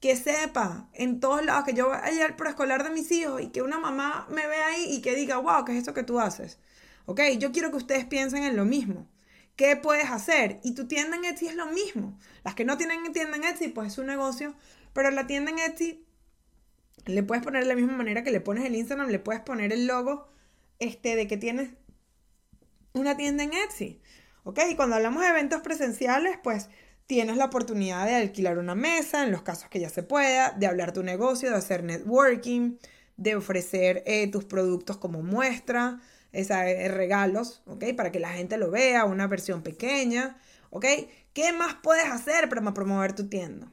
que 0.00 0.14
sepa 0.14 0.88
en 0.92 1.20
todos 1.20 1.44
lados 1.44 1.64
que 1.64 1.72
yo 1.72 1.88
vaya 1.88 2.26
al 2.26 2.36
preescolar 2.36 2.84
de 2.84 2.90
mis 2.90 3.10
hijos 3.10 3.40
y 3.40 3.48
que 3.48 3.62
una 3.62 3.78
mamá 3.78 4.26
me 4.30 4.46
vea 4.46 4.66
ahí 4.66 4.86
y 4.90 5.00
que 5.00 5.14
diga, 5.14 5.38
wow, 5.38 5.64
¿qué 5.64 5.72
es 5.72 5.82
eso 5.82 5.94
que 5.94 6.02
tú 6.02 6.20
haces? 6.20 6.58
Ok, 7.06 7.20
yo 7.38 7.52
quiero 7.52 7.70
que 7.70 7.78
ustedes 7.78 8.04
piensen 8.04 8.42
en 8.42 8.56
lo 8.56 8.64
mismo. 8.64 9.08
¿Qué 9.56 9.74
puedes 9.76 10.10
hacer? 10.10 10.60
Y 10.62 10.74
tu 10.74 10.86
tienda 10.86 11.16
en 11.16 11.24
Etsy 11.24 11.46
es 11.46 11.54
lo 11.54 11.66
mismo. 11.66 12.18
Las 12.44 12.54
que 12.54 12.66
no 12.66 12.76
tienen 12.76 13.10
tienda 13.12 13.38
en 13.38 13.44
Etsy, 13.44 13.68
pues 13.68 13.92
es 13.92 13.98
un 13.98 14.06
negocio, 14.06 14.54
pero 14.92 15.10
la 15.10 15.26
tienda 15.26 15.50
en 15.50 15.58
Etsy 15.58 16.04
le 17.06 17.22
puedes 17.22 17.42
poner 17.42 17.62
de 17.62 17.68
la 17.68 17.74
misma 17.74 17.96
manera 17.96 18.22
que 18.22 18.30
le 18.30 18.40
pones 18.40 18.64
el 18.66 18.74
Instagram, 18.74 19.08
le 19.08 19.18
puedes 19.18 19.40
poner 19.40 19.72
el 19.72 19.86
logo 19.86 20.28
este, 20.78 21.16
de 21.16 21.26
que 21.26 21.36
tienes 21.36 21.70
una 23.00 23.16
tienda 23.16 23.44
en 23.44 23.52
Etsy. 23.52 24.00
¿Ok? 24.44 24.60
Y 24.70 24.76
cuando 24.76 24.96
hablamos 24.96 25.22
de 25.22 25.28
eventos 25.28 25.60
presenciales, 25.60 26.38
pues 26.42 26.68
tienes 27.06 27.36
la 27.36 27.46
oportunidad 27.46 28.06
de 28.06 28.14
alquilar 28.14 28.58
una 28.58 28.74
mesa, 28.74 29.24
en 29.24 29.32
los 29.32 29.42
casos 29.42 29.68
que 29.68 29.80
ya 29.80 29.88
se 29.88 30.02
pueda, 30.02 30.52
de 30.52 30.66
hablar 30.66 30.92
tu 30.92 31.02
negocio, 31.02 31.50
de 31.50 31.56
hacer 31.56 31.82
networking, 31.84 32.76
de 33.16 33.36
ofrecer 33.36 34.02
eh, 34.06 34.30
tus 34.30 34.44
productos 34.44 34.98
como 34.98 35.22
muestra, 35.22 36.00
esa, 36.32 36.68
eh, 36.68 36.88
regalos, 36.88 37.62
¿ok? 37.66 37.84
Para 37.96 38.12
que 38.12 38.20
la 38.20 38.30
gente 38.30 38.56
lo 38.58 38.70
vea, 38.70 39.04
una 39.04 39.26
versión 39.26 39.62
pequeña, 39.62 40.36
¿ok? 40.70 40.84
¿Qué 41.32 41.52
más 41.52 41.74
puedes 41.82 42.06
hacer 42.06 42.48
para 42.48 42.74
promover 42.74 43.14
tu 43.14 43.28
tienda? 43.28 43.72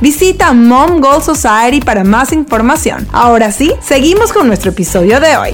Visita 0.00 0.52
Mom 0.52 1.00
Goal 1.00 1.22
Society 1.22 1.80
para 1.80 2.04
más 2.04 2.32
información. 2.32 3.06
Ahora 3.12 3.52
sí, 3.52 3.72
seguimos 3.80 4.32
con 4.32 4.46
nuestro 4.46 4.72
episodio 4.72 5.20
de 5.20 5.36
hoy. 5.36 5.50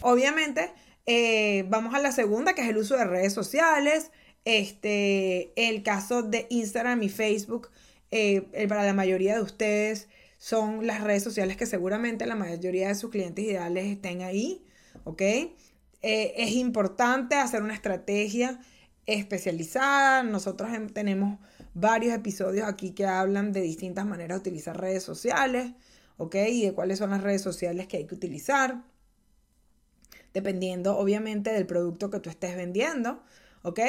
Obviamente, 0.00 0.72
eh, 1.06 1.64
vamos 1.68 1.94
a 1.94 2.00
la 2.00 2.12
segunda, 2.12 2.54
que 2.54 2.62
es 2.62 2.68
el 2.68 2.76
uso 2.76 2.96
de 2.96 3.04
redes 3.04 3.32
sociales. 3.32 4.10
Este, 4.44 5.52
el 5.56 5.82
caso 5.82 6.22
de 6.22 6.46
Instagram 6.50 7.02
y 7.02 7.08
Facebook, 7.08 7.70
eh, 8.10 8.42
para 8.68 8.84
la 8.84 8.92
mayoría 8.92 9.34
de 9.36 9.42
ustedes 9.42 10.08
son 10.38 10.86
las 10.86 11.00
redes 11.02 11.22
sociales 11.22 11.56
que 11.56 11.64
seguramente 11.64 12.26
la 12.26 12.34
mayoría 12.34 12.88
de 12.88 12.94
sus 12.94 13.10
clientes 13.10 13.44
ideales 13.44 13.86
estén 13.86 14.20
ahí, 14.20 14.62
¿ok? 15.04 15.22
Eh, 15.22 16.34
es 16.36 16.50
importante 16.52 17.36
hacer 17.36 17.62
una 17.62 17.72
estrategia 17.72 18.60
especializada. 19.06 20.22
Nosotros 20.22 20.70
tenemos 20.92 21.38
varios 21.74 22.14
episodios 22.14 22.66
aquí 22.68 22.92
que 22.92 23.06
hablan 23.06 23.52
de 23.52 23.60
distintas 23.60 24.06
maneras 24.06 24.42
de 24.42 24.50
utilizar 24.50 24.80
redes 24.80 25.02
sociales, 25.02 25.72
¿ok? 26.16 26.36
Y 26.48 26.64
de 26.66 26.72
cuáles 26.72 26.98
son 26.98 27.10
las 27.10 27.22
redes 27.22 27.42
sociales 27.42 27.86
que 27.86 27.98
hay 27.98 28.06
que 28.06 28.14
utilizar, 28.14 28.84
dependiendo 30.32 30.96
obviamente 30.96 31.52
del 31.52 31.66
producto 31.66 32.10
que 32.10 32.20
tú 32.20 32.30
estés 32.30 32.56
vendiendo, 32.56 33.22
¿ok? 33.62 33.80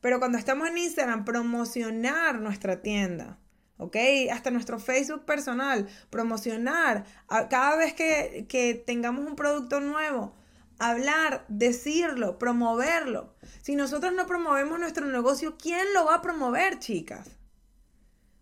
Pero 0.00 0.18
cuando 0.18 0.38
estamos 0.38 0.68
en 0.68 0.78
Instagram, 0.78 1.24
promocionar 1.24 2.40
nuestra 2.40 2.82
tienda. 2.82 3.38
¿ok? 3.76 3.96
Hasta 4.32 4.50
nuestro 4.50 4.78
Facebook 4.78 5.24
personal, 5.24 5.88
promocionar. 6.10 7.04
Cada 7.28 7.76
vez 7.76 7.94
que, 7.94 8.46
que, 8.48 8.74
tengamos 8.74 9.26
un 9.26 9.36
producto 9.36 9.80
nuevo, 9.80 10.34
hablar, 10.78 11.44
decirlo, 11.48 12.38
promoverlo. 12.38 13.34
Si 13.62 13.76
nosotros 13.76 14.12
no 14.12 14.26
promovemos 14.26 14.78
nuestro 14.78 15.06
negocio, 15.06 15.56
¿quién 15.56 15.92
lo 15.94 16.06
va 16.06 16.16
a 16.16 16.22
promover, 16.22 16.78
chicas? 16.78 17.28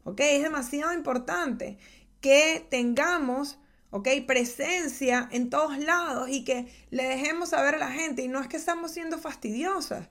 ¿Ok? 0.04 0.20
Es 0.20 0.42
demasiado 0.42 0.92
importante 0.92 1.78
que 2.20 2.66
tengamos, 2.70 3.58
¿ok? 3.90 4.08
Presencia 4.26 5.28
en 5.32 5.50
todos 5.50 5.78
lados 5.78 6.28
y 6.30 6.44
que 6.44 6.72
le 6.90 7.04
dejemos 7.04 7.50
saber 7.50 7.74
a 7.74 7.78
la 7.78 7.90
gente. 7.90 8.22
Y 8.22 8.28
no 8.28 8.40
es 8.40 8.48
que 8.48 8.56
estamos 8.56 8.90
siendo 8.90 9.18
fastidiosas, 9.18 10.08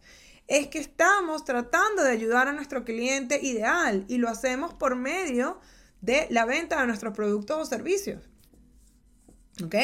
es 0.47 0.67
que 0.67 0.79
estamos 0.79 1.45
tratando 1.45 2.03
de 2.03 2.11
ayudar 2.11 2.47
a 2.47 2.53
nuestro 2.53 2.83
cliente 2.83 3.39
ideal 3.41 4.05
y 4.07 4.17
lo 4.17 4.29
hacemos 4.29 4.73
por 4.73 4.95
medio 4.95 5.59
de 6.01 6.27
la 6.29 6.45
venta 6.45 6.81
de 6.81 6.87
nuestros 6.87 7.13
productos 7.13 7.57
o 7.57 7.65
servicios. 7.65 8.29
¿Ok? 9.63 9.75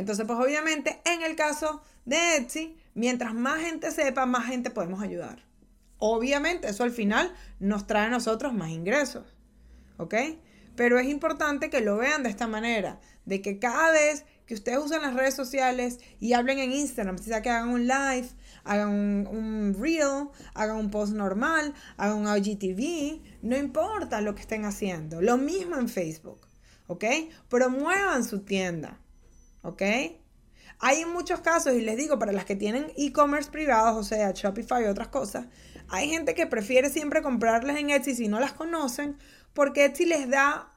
Entonces, 0.00 0.24
pues 0.26 0.38
obviamente 0.38 0.98
en 1.04 1.20
el 1.20 1.36
caso 1.36 1.82
de 2.06 2.36
Etsy, 2.36 2.74
mientras 2.94 3.34
más 3.34 3.60
gente 3.60 3.90
sepa, 3.90 4.24
más 4.24 4.46
gente 4.46 4.70
podemos 4.70 5.02
ayudar. 5.02 5.44
Obviamente, 5.98 6.70
eso 6.70 6.84
al 6.84 6.90
final 6.90 7.30
nos 7.58 7.86
trae 7.86 8.06
a 8.06 8.10
nosotros 8.10 8.54
más 8.54 8.70
ingresos. 8.70 9.36
¿Ok? 9.98 10.14
Pero 10.74 10.98
es 10.98 11.06
importante 11.06 11.68
que 11.68 11.82
lo 11.82 11.98
vean 11.98 12.22
de 12.22 12.30
esta 12.30 12.46
manera, 12.46 12.98
de 13.26 13.42
que 13.42 13.58
cada 13.58 13.92
vez 13.92 14.24
que 14.46 14.54
ustedes 14.54 14.78
usen 14.78 15.02
las 15.02 15.12
redes 15.12 15.34
sociales 15.34 15.98
y 16.18 16.32
hablen 16.32 16.60
en 16.60 16.72
Instagram, 16.72 17.18
sea 17.18 17.42
que 17.42 17.50
hagan 17.50 17.68
un 17.68 17.86
live, 17.86 18.30
hagan 18.64 18.88
un, 18.88 19.26
un, 19.30 19.76
reel, 19.78 20.28
hagan 20.54 20.76
un 20.76 20.90
post 20.90 21.12
normal, 21.12 21.74
hagan 21.98 22.26
un 22.26 22.36
IGTV, 22.38 23.20
no 23.42 23.58
importa 23.58 24.22
lo 24.22 24.34
que 24.34 24.40
estén 24.40 24.64
haciendo. 24.64 25.20
Lo 25.20 25.36
mismo 25.36 25.76
en 25.76 25.90
Facebook, 25.90 26.48
¿ok? 26.86 27.04
Promuevan 27.50 28.24
su 28.24 28.40
tienda. 28.40 28.98
¿Ok? 29.62 29.82
Hay 30.82 31.04
muchos 31.04 31.40
casos, 31.40 31.74
y 31.74 31.82
les 31.82 31.96
digo, 31.96 32.18
para 32.18 32.32
las 32.32 32.46
que 32.46 32.56
tienen 32.56 32.90
e-commerce 32.96 33.50
privados, 33.50 33.96
o 33.96 34.02
sea, 34.02 34.32
Shopify 34.32 34.84
y 34.84 34.86
otras 34.86 35.08
cosas, 35.08 35.46
hay 35.88 36.08
gente 36.08 36.34
que 36.34 36.46
prefiere 36.46 36.88
siempre 36.88 37.20
comprarles 37.20 37.76
en 37.76 37.90
Etsy 37.90 38.14
si 38.14 38.28
no 38.28 38.40
las 38.40 38.52
conocen, 38.52 39.18
porque 39.52 39.84
Etsy 39.84 40.06
les 40.06 40.30
da 40.30 40.72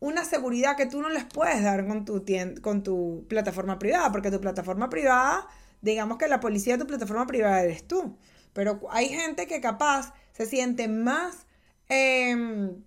una 0.00 0.24
seguridad 0.24 0.76
que 0.76 0.86
tú 0.86 1.00
no 1.00 1.08
les 1.08 1.24
puedes 1.24 1.62
dar 1.62 1.86
con 1.86 2.04
tu, 2.04 2.24
con 2.60 2.82
tu 2.82 3.24
plataforma 3.28 3.78
privada, 3.78 4.12
porque 4.12 4.30
tu 4.30 4.40
plataforma 4.40 4.90
privada, 4.90 5.46
digamos 5.80 6.18
que 6.18 6.28
la 6.28 6.40
policía 6.40 6.74
de 6.74 6.80
tu 6.80 6.86
plataforma 6.86 7.26
privada 7.26 7.62
eres 7.62 7.86
tú. 7.86 8.18
Pero 8.52 8.80
hay 8.90 9.08
gente 9.08 9.46
que 9.46 9.60
capaz 9.60 10.12
se 10.32 10.44
siente 10.44 10.88
más 10.88 11.46
em, 11.88 12.82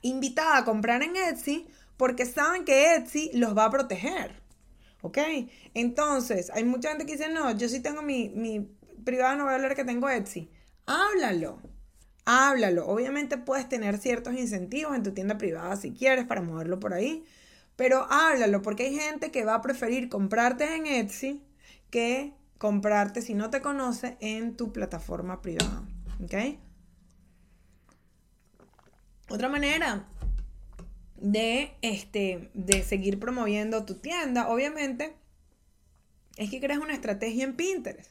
invitada 0.00 0.58
a 0.58 0.64
comprar 0.64 1.02
en 1.02 1.14
Etsy 1.14 1.68
porque 2.02 2.26
saben 2.26 2.64
que 2.64 2.96
Etsy 2.96 3.30
los 3.32 3.56
va 3.56 3.66
a 3.66 3.70
proteger. 3.70 4.34
¿Ok? 5.02 5.18
Entonces, 5.72 6.50
hay 6.52 6.64
mucha 6.64 6.88
gente 6.88 7.06
que 7.06 7.12
dice, 7.12 7.28
no, 7.28 7.56
yo 7.56 7.68
sí 7.68 7.78
tengo 7.78 8.02
mi, 8.02 8.28
mi 8.30 8.68
privado, 9.04 9.36
no 9.36 9.44
voy 9.44 9.52
a 9.52 9.54
hablar 9.54 9.76
que 9.76 9.84
tengo 9.84 10.08
Etsy. 10.08 10.50
Háblalo. 10.84 11.62
Háblalo. 12.24 12.88
Obviamente 12.88 13.38
puedes 13.38 13.68
tener 13.68 13.98
ciertos 13.98 14.34
incentivos 14.34 14.96
en 14.96 15.04
tu 15.04 15.12
tienda 15.12 15.38
privada 15.38 15.76
si 15.76 15.92
quieres 15.92 16.26
para 16.26 16.42
moverlo 16.42 16.80
por 16.80 16.92
ahí. 16.92 17.22
Pero 17.76 18.04
háblalo 18.10 18.62
porque 18.62 18.86
hay 18.86 18.98
gente 18.98 19.30
que 19.30 19.44
va 19.44 19.54
a 19.54 19.62
preferir 19.62 20.08
comprarte 20.08 20.74
en 20.74 20.88
Etsy 20.88 21.40
que 21.90 22.32
comprarte 22.58 23.22
si 23.22 23.34
no 23.34 23.48
te 23.50 23.62
conoce 23.62 24.16
en 24.18 24.56
tu 24.56 24.72
plataforma 24.72 25.40
privada. 25.40 25.84
¿Ok? 26.20 26.34
Otra 29.28 29.48
manera 29.48 30.08
de, 31.22 31.72
este, 31.82 32.50
de 32.52 32.82
seguir 32.82 33.20
promoviendo 33.20 33.84
tu 33.84 33.94
tienda, 33.94 34.48
obviamente, 34.48 35.14
es 36.36 36.50
que 36.50 36.60
crees 36.60 36.80
una 36.80 36.94
estrategia 36.94 37.44
en 37.44 37.54
Pinterest. 37.54 38.10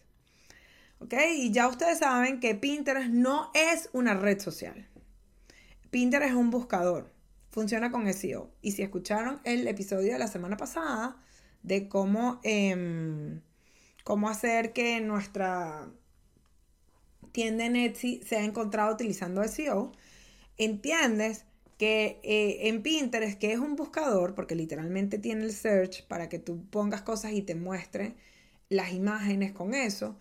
¿Ok? 0.99 1.13
Y 1.35 1.51
ya 1.51 1.67
ustedes 1.67 1.99
saben 1.99 2.39
que 2.39 2.55
Pinterest 2.55 3.09
no 3.09 3.51
es 3.53 3.89
una 3.91 4.13
red 4.13 4.39
social. 4.39 4.87
Pinterest 5.89 6.31
es 6.31 6.37
un 6.37 6.51
buscador. 6.51 7.11
Funciona 7.49 7.91
con 7.91 8.11
SEO. 8.13 8.49
Y 8.61 8.71
si 8.71 8.81
escucharon 8.81 9.41
el 9.43 9.67
episodio 9.67 10.13
de 10.13 10.19
la 10.19 10.27
semana 10.27 10.55
pasada 10.55 11.17
de 11.63 11.89
cómo, 11.89 12.39
em, 12.43 13.41
cómo 14.05 14.29
hacer 14.29 14.71
que 14.71 15.01
nuestra 15.01 15.89
tienda 17.33 17.65
en 17.65 17.75
Etsy 17.75 18.21
sea 18.23 18.43
encontrada 18.43 18.93
utilizando 18.93 19.43
SEO, 19.43 19.91
entiendes 20.57 21.45
que 21.81 22.19
eh, 22.21 22.67
en 22.67 22.83
Pinterest, 22.83 23.39
que 23.39 23.53
es 23.53 23.57
un 23.57 23.75
buscador, 23.75 24.35
porque 24.35 24.53
literalmente 24.53 25.17
tiene 25.17 25.45
el 25.45 25.51
search 25.51 26.05
para 26.05 26.29
que 26.29 26.37
tú 26.37 26.63
pongas 26.69 27.01
cosas 27.01 27.31
y 27.31 27.41
te 27.41 27.55
muestre 27.55 28.13
las 28.69 28.93
imágenes 28.93 29.51
con 29.51 29.73
eso, 29.73 30.19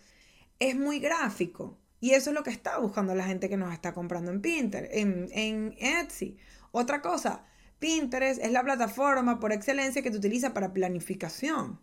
es 0.59 0.75
muy 0.75 1.01
gráfico. 1.01 1.77
Y 2.01 2.13
eso 2.13 2.31
es 2.31 2.35
lo 2.35 2.43
que 2.43 2.49
está 2.49 2.79
buscando 2.79 3.15
la 3.15 3.27
gente 3.27 3.51
que 3.51 3.59
nos 3.59 3.75
está 3.75 3.93
comprando 3.93 4.31
en 4.31 4.41
Pinterest, 4.41 4.91
en, 4.95 5.29
en 5.33 5.75
Etsy. 5.79 6.39
Otra 6.73 7.03
cosa, 7.03 7.45
Pinterest 7.79 8.43
es 8.43 8.53
la 8.53 8.65
plataforma 8.65 9.39
por 9.39 9.53
excelencia 9.53 10.01
que 10.01 10.11
te 10.11 10.17
utiliza 10.17 10.55
para 10.55 10.73
planificación. 10.73 11.79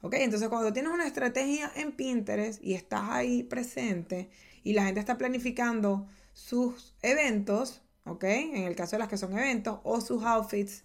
¿Ok? 0.00 0.14
Entonces 0.14 0.48
cuando 0.48 0.72
tienes 0.72 0.90
una 0.90 1.06
estrategia 1.06 1.70
en 1.76 1.92
Pinterest 1.92 2.60
y 2.60 2.74
estás 2.74 3.04
ahí 3.08 3.44
presente 3.44 4.30
y 4.64 4.72
la 4.72 4.84
gente 4.86 4.98
está 4.98 5.16
planificando 5.16 6.08
sus 6.32 6.96
eventos, 7.02 7.82
¿ok? 8.04 8.24
En 8.24 8.64
el 8.64 8.76
caso 8.76 8.96
de 8.96 9.00
las 9.00 9.08
que 9.08 9.18
son 9.18 9.32
eventos, 9.32 9.80
o 9.84 10.00
sus 10.00 10.22
outfits, 10.24 10.84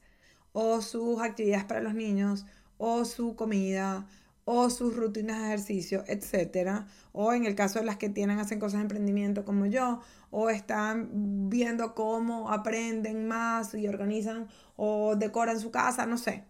o 0.52 0.82
sus 0.82 1.22
actividades 1.22 1.66
para 1.66 1.82
los 1.82 1.94
niños, 1.94 2.46
o 2.78 3.06
su 3.06 3.36
comida, 3.36 4.08
o 4.50 4.70
sus 4.70 4.96
rutinas 4.96 5.40
de 5.40 5.48
ejercicio, 5.48 6.06
etcétera, 6.08 6.88
o 7.12 7.34
en 7.34 7.46
el 7.46 7.54
caso 7.54 7.80
de 7.80 7.86
las 7.86 7.98
que 7.98 8.08
tienen, 8.08 8.40
hacen 8.40 8.60
cosas 8.60 8.80
de 8.80 8.84
emprendimiento 8.84 9.44
como 9.44 9.66
yo, 9.66 10.00
o 10.30 10.50
están 10.50 11.50
viendo 11.50 11.94
cómo 11.94 12.50
aprenden 12.50 13.28
más 13.28 13.74
y 13.74 13.88
organizan 13.88 14.48
o 14.78 15.18
decoran 15.18 15.60
su 15.60 15.70
casa, 15.70 16.06
no 16.06 16.18
sé, 16.18 16.46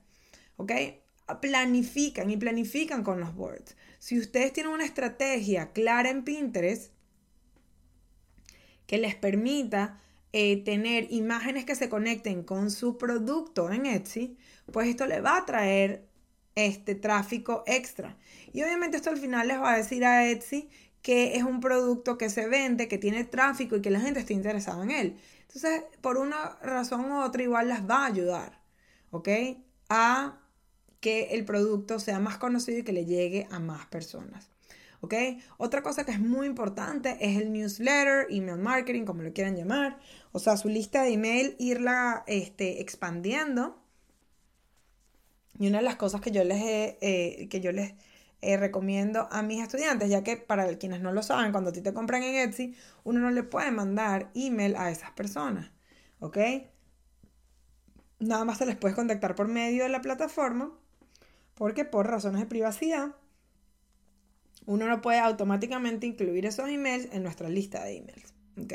¿ok? 0.57 0.71
Planifican 1.41 2.29
y 2.29 2.37
planifican 2.37 3.03
con 3.03 3.19
los 3.19 3.33
boards. 3.35 3.75
Si 3.97 4.19
ustedes 4.19 4.53
tienen 4.53 4.73
una 4.73 4.85
estrategia 4.85 5.71
clara 5.71 6.09
en 6.09 6.23
Pinterest 6.23 6.93
que 8.85 8.99
les 8.99 9.15
permita 9.15 9.99
eh, 10.33 10.63
tener 10.63 11.07
imágenes 11.11 11.65
que 11.65 11.75
se 11.75 11.89
conecten 11.89 12.43
con 12.43 12.71
su 12.71 12.97
producto 12.97 13.71
en 13.71 13.85
Etsy, 13.85 14.37
pues 14.71 14.87
esto 14.87 15.05
le 15.05 15.21
va 15.21 15.37
a 15.37 15.45
traer 15.45 16.07
este 16.55 16.95
tráfico 16.95 17.63
extra. 17.67 18.17
Y 18.51 18.63
obviamente 18.63 18.97
esto 18.97 19.09
al 19.09 19.17
final 19.17 19.47
les 19.47 19.59
va 19.59 19.73
a 19.73 19.77
decir 19.77 20.03
a 20.05 20.27
Etsy 20.29 20.69
que 21.01 21.35
es 21.35 21.43
un 21.43 21.61
producto 21.61 22.17
que 22.17 22.29
se 22.29 22.47
vende, 22.47 22.87
que 22.87 22.97
tiene 22.97 23.23
tráfico 23.23 23.77
y 23.77 23.81
que 23.81 23.91
la 23.91 24.01
gente 24.01 24.19
está 24.19 24.33
interesada 24.33 24.83
en 24.83 24.91
él. 24.91 25.17
Entonces, 25.43 25.83
por 26.01 26.17
una 26.17 26.57
razón 26.61 27.09
u 27.11 27.21
otra, 27.23 27.43
igual 27.43 27.69
las 27.69 27.89
va 27.89 28.03
a 28.03 28.07
ayudar, 28.07 28.59
¿ok? 29.11 29.29
A 29.89 30.39
que 30.99 31.35
el 31.35 31.45
producto 31.45 31.99
sea 31.99 32.19
más 32.19 32.37
conocido 32.37 32.79
y 32.79 32.83
que 32.83 32.91
le 32.91 33.05
llegue 33.05 33.47
a 33.51 33.59
más 33.59 33.85
personas. 33.85 34.49
¿Ok? 35.01 35.13
Otra 35.57 35.83
cosa 35.83 36.05
que 36.05 36.11
es 36.11 36.19
muy 36.19 36.47
importante 36.47 37.17
es 37.21 37.37
el 37.37 37.51
newsletter, 37.51 38.27
email 38.29 38.57
marketing, 38.57 39.05
como 39.05 39.21
lo 39.21 39.33
quieran 39.33 39.55
llamar, 39.55 39.99
o 40.31 40.39
sea, 40.39 40.57
su 40.57 40.69
lista 40.69 41.03
de 41.03 41.13
email, 41.13 41.55
irla 41.59 42.23
este, 42.27 42.81
expandiendo. 42.81 43.81
Y 45.59 45.67
una 45.67 45.79
de 45.79 45.83
las 45.83 45.95
cosas 45.95 46.21
que 46.21 46.31
yo 46.31 46.43
les, 46.43 46.61
eh, 46.61 47.47
que 47.49 47.61
yo 47.61 47.71
les 47.71 47.93
eh, 48.41 48.57
recomiendo 48.57 49.27
a 49.31 49.41
mis 49.41 49.61
estudiantes, 49.63 50.09
ya 50.09 50.23
que 50.23 50.37
para 50.37 50.77
quienes 50.77 51.01
no 51.01 51.11
lo 51.11 51.23
saben, 51.23 51.51
cuando 51.51 51.71
a 51.71 51.73
ti 51.73 51.81
te 51.81 51.93
compran 51.93 52.21
en 52.21 52.35
Etsy, 52.35 52.75
uno 53.03 53.19
no 53.19 53.31
le 53.31 53.43
puede 53.43 53.71
mandar 53.71 54.29
email 54.35 54.75
a 54.75 54.91
esas 54.91 55.11
personas, 55.11 55.71
¿ok? 56.19 56.37
Nada 58.19 58.45
más 58.45 58.59
se 58.59 58.67
les 58.67 58.75
puede 58.75 58.93
contactar 58.93 59.33
por 59.35 59.47
medio 59.47 59.83
de 59.83 59.89
la 59.89 60.01
plataforma, 60.01 60.71
porque 61.55 61.83
por 61.85 62.07
razones 62.07 62.41
de 62.41 62.47
privacidad, 62.47 63.15
uno 64.67 64.85
no 64.87 65.01
puede 65.01 65.19
automáticamente 65.19 66.05
incluir 66.05 66.45
esos 66.45 66.69
emails 66.69 67.07
en 67.11 67.23
nuestra 67.23 67.49
lista 67.49 67.83
de 67.83 67.97
emails. 67.97 68.33
¿ok? 68.61 68.73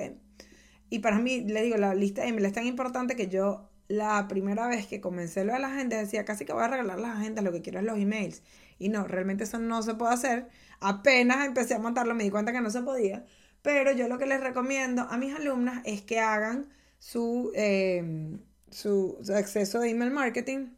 Y 0.91 0.99
para 0.99 1.19
mí, 1.19 1.43
le 1.43 1.63
digo, 1.63 1.77
la 1.77 1.95
lista 1.95 2.23
de 2.23 2.29
emails 2.29 2.49
es 2.49 2.53
tan 2.55 2.67
importante 2.67 3.15
que 3.15 3.29
yo 3.29 3.69
la 3.89 4.27
primera 4.27 4.67
vez 4.69 4.87
que 4.87 5.01
comencé 5.03 5.45
lo 5.45 5.53
de 5.53 5.59
la 5.59 5.71
gente 5.71 5.97
decía 5.97 6.25
casi 6.25 6.47
que 6.47 6.53
voy 6.53 6.63
a 6.63 6.69
regalar 6.69 6.99
las 6.99 7.19
agendas, 7.19 7.45
lo 7.45 7.53
que 7.53 7.61
quiero 7.61 7.79
es 7.79 7.85
los 7.85 7.99
emails. 7.99 8.43
Y 8.79 8.89
no, 8.89 9.07
realmente 9.07 9.45
eso 9.45 9.59
no 9.59 9.83
se 9.83 9.95
puede 9.95 10.15
hacer. 10.15 10.49
Apenas 10.81 11.47
empecé 11.47 11.75
a 11.75 11.79
montarlo 11.79 12.15
me 12.15 12.25
di 12.25 12.31
cuenta 12.31 12.53
que 12.53 12.61
no 12.63 12.71
se 12.71 12.83
podía. 12.83 13.27
Pero 13.61 13.93
yo 13.93 14.09
lo 14.09 14.19
que 14.19 14.27
les 14.27 14.41
recomiendo 14.41 15.03
a 15.03 15.19
mis 15.19 15.35
alumnas 15.35 15.83
es 15.85 16.03
que 16.03 16.21
hagan 16.21 16.69
su, 16.99 17.53
em, 17.55 18.41
su, 18.71 19.19
acceso 19.35 19.79
de 19.79 19.91
email 19.91 20.11
marketing, 20.11 20.69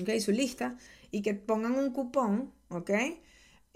¿ok? 0.00 0.10
Su 0.20 0.32
lista, 0.32 0.76
y 1.10 1.22
que 1.22 1.34
pongan 1.34 1.72
un 1.74 1.92
cupón, 1.92 2.52
¿ok? 2.68 2.90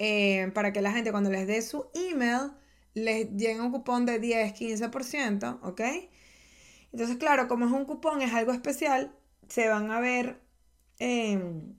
Eh, 0.04 0.50
para 0.52 0.72
que 0.72 0.80
la 0.82 0.90
gente 0.90 1.12
cuando 1.12 1.30
les 1.30 1.46
dé 1.46 1.62
su 1.62 1.86
email 1.94 2.50
les 2.92 3.30
llegue 3.36 3.60
un 3.60 3.70
cupón 3.70 4.04
de 4.04 4.18
10, 4.18 4.52
15%, 4.52 5.60
¿ok? 5.62 5.80
Entonces, 6.90 7.18
claro, 7.18 7.46
como 7.46 7.66
es 7.66 7.72
un 7.72 7.84
cupón, 7.84 8.20
es 8.20 8.34
algo 8.34 8.50
especial, 8.50 9.14
se 9.46 9.68
van 9.68 9.92
a 9.92 10.00
ver 10.00 10.40
em, 10.98 11.76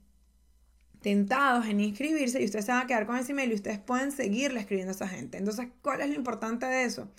tentados 1.02 1.66
en 1.66 1.82
inscribirse 1.82 2.42
y 2.42 2.46
ustedes 2.46 2.64
se 2.64 2.72
van 2.72 2.84
a 2.84 2.88
quedar 2.88 3.06
con 3.06 3.18
ese 3.18 3.34
email 3.34 3.52
y 3.52 3.56
ustedes 3.56 3.80
pueden 3.80 4.14
seguirle 4.14 4.62
escribiendo 4.62 4.94
a 4.94 4.96
esa 4.96 5.10
gente. 5.10 5.38
Entonces, 5.38 5.68
¿cuál 5.82 6.00
es 6.00 6.08
lo 6.08 6.16
importante 6.16 6.66
de 6.66 6.86
eso? 6.86 7.12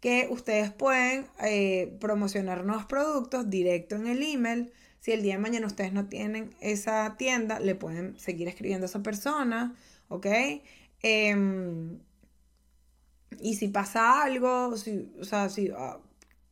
Que 0.00 0.26
ustedes 0.30 0.72
pueden 0.72 1.26
eh, 1.42 1.98
promocionar 2.00 2.64
nuevos 2.64 2.86
productos 2.86 3.50
directo 3.50 3.94
en 3.96 4.06
el 4.06 4.22
email. 4.22 4.72
Si 5.00 5.12
el 5.12 5.22
día 5.22 5.34
de 5.34 5.40
mañana 5.40 5.66
ustedes 5.66 5.92
no 5.92 6.06
tienen 6.08 6.54
esa 6.60 7.16
tienda, 7.18 7.60
le 7.60 7.74
pueden 7.74 8.18
seguir 8.18 8.48
escribiendo 8.48 8.86
a 8.86 8.88
esa 8.88 9.02
persona 9.02 9.76
¿ok? 10.10 10.26
Em, 11.02 11.98
y 13.40 13.54
si 13.54 13.68
pasa 13.68 14.22
algo, 14.22 14.76
si, 14.76 15.10
o 15.18 15.24
sea, 15.24 15.48
si 15.48 15.70
uh, 15.70 16.00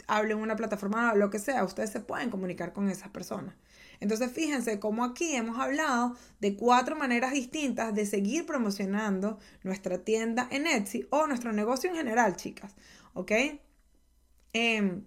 hablen 0.06 0.38
en 0.38 0.42
una 0.42 0.56
plataforma 0.56 1.14
lo 1.14 1.28
que 1.28 1.38
sea, 1.38 1.64
ustedes 1.64 1.90
se 1.90 2.00
pueden 2.00 2.30
comunicar 2.30 2.72
con 2.72 2.88
esas 2.88 3.10
personas. 3.10 3.54
Entonces, 4.00 4.30
fíjense 4.32 4.78
cómo 4.78 5.04
aquí 5.04 5.34
hemos 5.34 5.58
hablado 5.58 6.16
de 6.40 6.56
cuatro 6.56 6.96
maneras 6.96 7.32
distintas 7.32 7.94
de 7.94 8.06
seguir 8.06 8.46
promocionando 8.46 9.38
nuestra 9.64 9.98
tienda 9.98 10.48
en 10.50 10.66
Etsy 10.66 11.06
o 11.10 11.26
nuestro 11.26 11.52
negocio 11.52 11.90
en 11.90 11.96
general, 11.96 12.36
chicas. 12.36 12.74
¿Ok? 13.14 13.32
Em, 14.52 15.04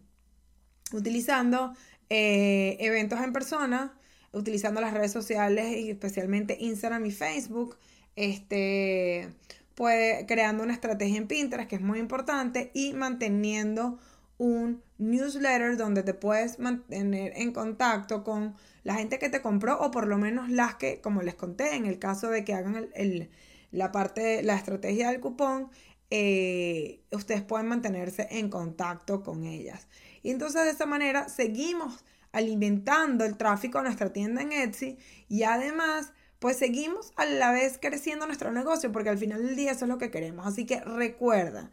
utilizando 0.91 1.73
eh, 2.09 2.75
eventos 2.81 3.21
en 3.21 3.31
persona, 3.31 3.97
utilizando 4.33 4.81
las 4.81 4.93
redes 4.93 5.13
sociales 5.13 5.77
y 5.77 5.89
especialmente 5.89 6.57
Instagram 6.59 7.05
y 7.05 7.11
Facebook, 7.11 7.77
este, 8.15 9.29
pues 9.75 10.25
creando 10.27 10.63
una 10.63 10.73
estrategia 10.73 11.17
en 11.17 11.27
Pinterest 11.27 11.69
que 11.69 11.75
es 11.75 11.81
muy 11.81 11.99
importante 11.99 12.71
y 12.73 12.93
manteniendo 12.93 13.99
un 14.37 14.81
newsletter 14.97 15.77
donde 15.77 16.03
te 16.03 16.13
puedes 16.13 16.57
mantener 16.57 17.33
en 17.35 17.51
contacto 17.51 18.23
con 18.23 18.55
la 18.83 18.95
gente 18.95 19.19
que 19.19 19.29
te 19.29 19.41
compró 19.41 19.79
o 19.79 19.91
por 19.91 20.07
lo 20.07 20.17
menos 20.17 20.49
las 20.49 20.75
que, 20.75 20.99
como 20.99 21.21
les 21.21 21.35
conté, 21.35 21.75
en 21.75 21.85
el 21.85 21.99
caso 21.99 22.29
de 22.29 22.43
que 22.43 22.55
hagan 22.55 22.89
el, 22.95 23.29
la 23.71 23.91
parte, 23.91 24.41
la 24.41 24.55
estrategia 24.55 25.11
del 25.11 25.19
cupón, 25.19 25.69
eh, 26.09 27.03
ustedes 27.11 27.41
pueden 27.41 27.67
mantenerse 27.67 28.27
en 28.31 28.49
contacto 28.49 29.23
con 29.23 29.45
ellas. 29.45 29.87
Y 30.23 30.31
entonces 30.31 30.63
de 30.63 30.71
esta 30.71 30.85
manera 30.85 31.29
seguimos 31.29 32.03
alimentando 32.31 33.25
el 33.25 33.37
tráfico 33.37 33.79
a 33.79 33.83
nuestra 33.83 34.11
tienda 34.11 34.41
en 34.41 34.51
Etsy 34.51 34.97
y 35.27 35.43
además 35.43 36.13
pues 36.41 36.57
seguimos 36.57 37.13
a 37.17 37.25
la 37.25 37.51
vez 37.51 37.77
creciendo 37.79 38.25
nuestro 38.25 38.51
negocio, 38.51 38.91
porque 38.91 39.09
al 39.09 39.19
final 39.19 39.45
del 39.45 39.55
día 39.55 39.73
eso 39.73 39.85
es 39.85 39.89
lo 39.89 39.99
que 39.99 40.09
queremos. 40.09 40.47
Así 40.47 40.65
que 40.65 40.79
recuerda 40.79 41.69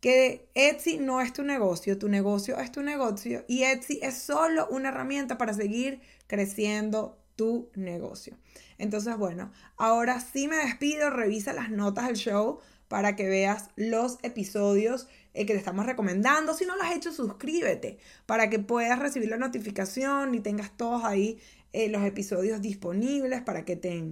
que 0.00 0.48
Etsy 0.54 0.96
no 0.96 1.20
es 1.20 1.34
tu 1.34 1.42
negocio, 1.42 1.98
tu 1.98 2.08
negocio 2.08 2.58
es 2.58 2.72
tu 2.72 2.80
negocio 2.82 3.44
y 3.48 3.64
Etsy 3.64 4.00
es 4.02 4.16
solo 4.16 4.66
una 4.70 4.88
herramienta 4.88 5.36
para 5.36 5.52
seguir 5.52 6.00
creciendo 6.26 7.18
tu 7.36 7.68
negocio. 7.74 8.38
Entonces, 8.78 9.14
bueno, 9.18 9.52
ahora 9.76 10.20
sí 10.20 10.48
me 10.48 10.56
despido, 10.56 11.10
revisa 11.10 11.52
las 11.52 11.68
notas 11.68 12.06
del 12.06 12.16
show 12.16 12.60
para 12.88 13.14
que 13.14 13.28
veas 13.28 13.68
los 13.76 14.16
episodios 14.22 15.06
eh, 15.34 15.44
que 15.44 15.52
te 15.52 15.58
estamos 15.58 15.84
recomendando. 15.84 16.54
Si 16.54 16.64
no 16.64 16.76
lo 16.76 16.82
has 16.82 16.96
hecho, 16.96 17.12
suscríbete 17.12 17.98
para 18.24 18.48
que 18.48 18.58
puedas 18.58 18.98
recibir 18.98 19.28
la 19.28 19.36
notificación 19.36 20.34
y 20.34 20.40
tengas 20.40 20.74
todos 20.78 21.04
ahí 21.04 21.38
eh, 21.72 21.88
los 21.88 22.04
episodios 22.04 22.60
disponibles 22.60 23.42
para 23.42 23.64
que 23.64 23.76
te, 23.76 24.04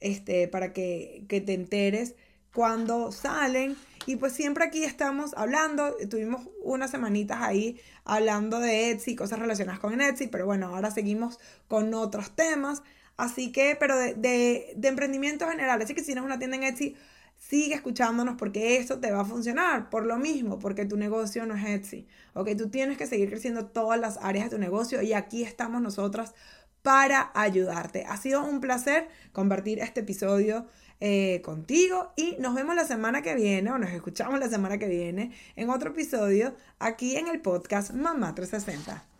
este, 0.00 0.48
para 0.48 0.72
que, 0.72 1.24
te 1.28 1.54
enteres 1.54 2.14
cuando 2.52 3.12
salen. 3.12 3.76
Y 4.06 4.16
pues 4.16 4.32
siempre 4.32 4.64
aquí 4.64 4.84
estamos 4.84 5.34
hablando, 5.36 5.96
tuvimos 6.08 6.48
unas 6.62 6.90
semanitas 6.90 7.42
ahí 7.42 7.80
hablando 8.04 8.60
de 8.60 8.90
Etsy, 8.90 9.16
cosas 9.16 9.38
relacionadas 9.38 9.80
con 9.80 10.00
Etsy, 10.00 10.28
pero 10.28 10.46
bueno, 10.46 10.68
ahora 10.68 10.90
seguimos 10.90 11.38
con 11.68 11.92
otros 11.94 12.34
temas. 12.36 12.82
Así 13.16 13.50
que, 13.50 13.76
pero 13.78 13.96
de, 13.96 14.14
de, 14.14 14.74
de 14.76 14.88
emprendimiento 14.88 15.48
general. 15.48 15.80
Así 15.82 15.94
que 15.94 16.00
si 16.00 16.06
tienes 16.06 16.24
una 16.24 16.38
tienda 16.38 16.56
en 16.56 16.64
Etsy, 16.64 16.96
sigue 17.38 17.74
escuchándonos 17.74 18.36
porque 18.36 18.76
eso 18.76 18.98
te 18.98 19.10
va 19.10 19.20
a 19.20 19.24
funcionar 19.24 19.90
por 19.90 20.06
lo 20.06 20.16
mismo, 20.18 20.58
porque 20.58 20.84
tu 20.84 20.96
negocio 20.96 21.46
no 21.46 21.54
es 21.54 21.64
Etsy. 21.64 22.06
Ok, 22.34 22.50
tú 22.56 22.68
tienes 22.68 22.98
que 22.98 23.06
seguir 23.06 23.28
creciendo 23.28 23.66
todas 23.66 23.98
las 24.00 24.18
áreas 24.18 24.46
de 24.46 24.56
tu 24.56 24.58
negocio 24.60 25.02
y 25.02 25.12
aquí 25.12 25.42
estamos 25.42 25.80
nosotras 25.82 26.34
para 26.86 27.32
ayudarte. 27.34 28.04
Ha 28.08 28.16
sido 28.16 28.44
un 28.44 28.60
placer 28.60 29.08
compartir 29.32 29.80
este 29.80 30.02
episodio 30.02 30.66
eh, 31.00 31.42
contigo 31.44 32.12
y 32.14 32.36
nos 32.38 32.54
vemos 32.54 32.76
la 32.76 32.84
semana 32.84 33.22
que 33.22 33.34
viene 33.34 33.72
o 33.72 33.76
nos 33.76 33.90
escuchamos 33.90 34.38
la 34.38 34.48
semana 34.48 34.78
que 34.78 34.86
viene 34.86 35.32
en 35.56 35.68
otro 35.68 35.90
episodio 35.90 36.54
aquí 36.78 37.16
en 37.16 37.26
el 37.26 37.40
podcast 37.40 37.90
Mamá 37.90 38.36
360. 38.36 39.04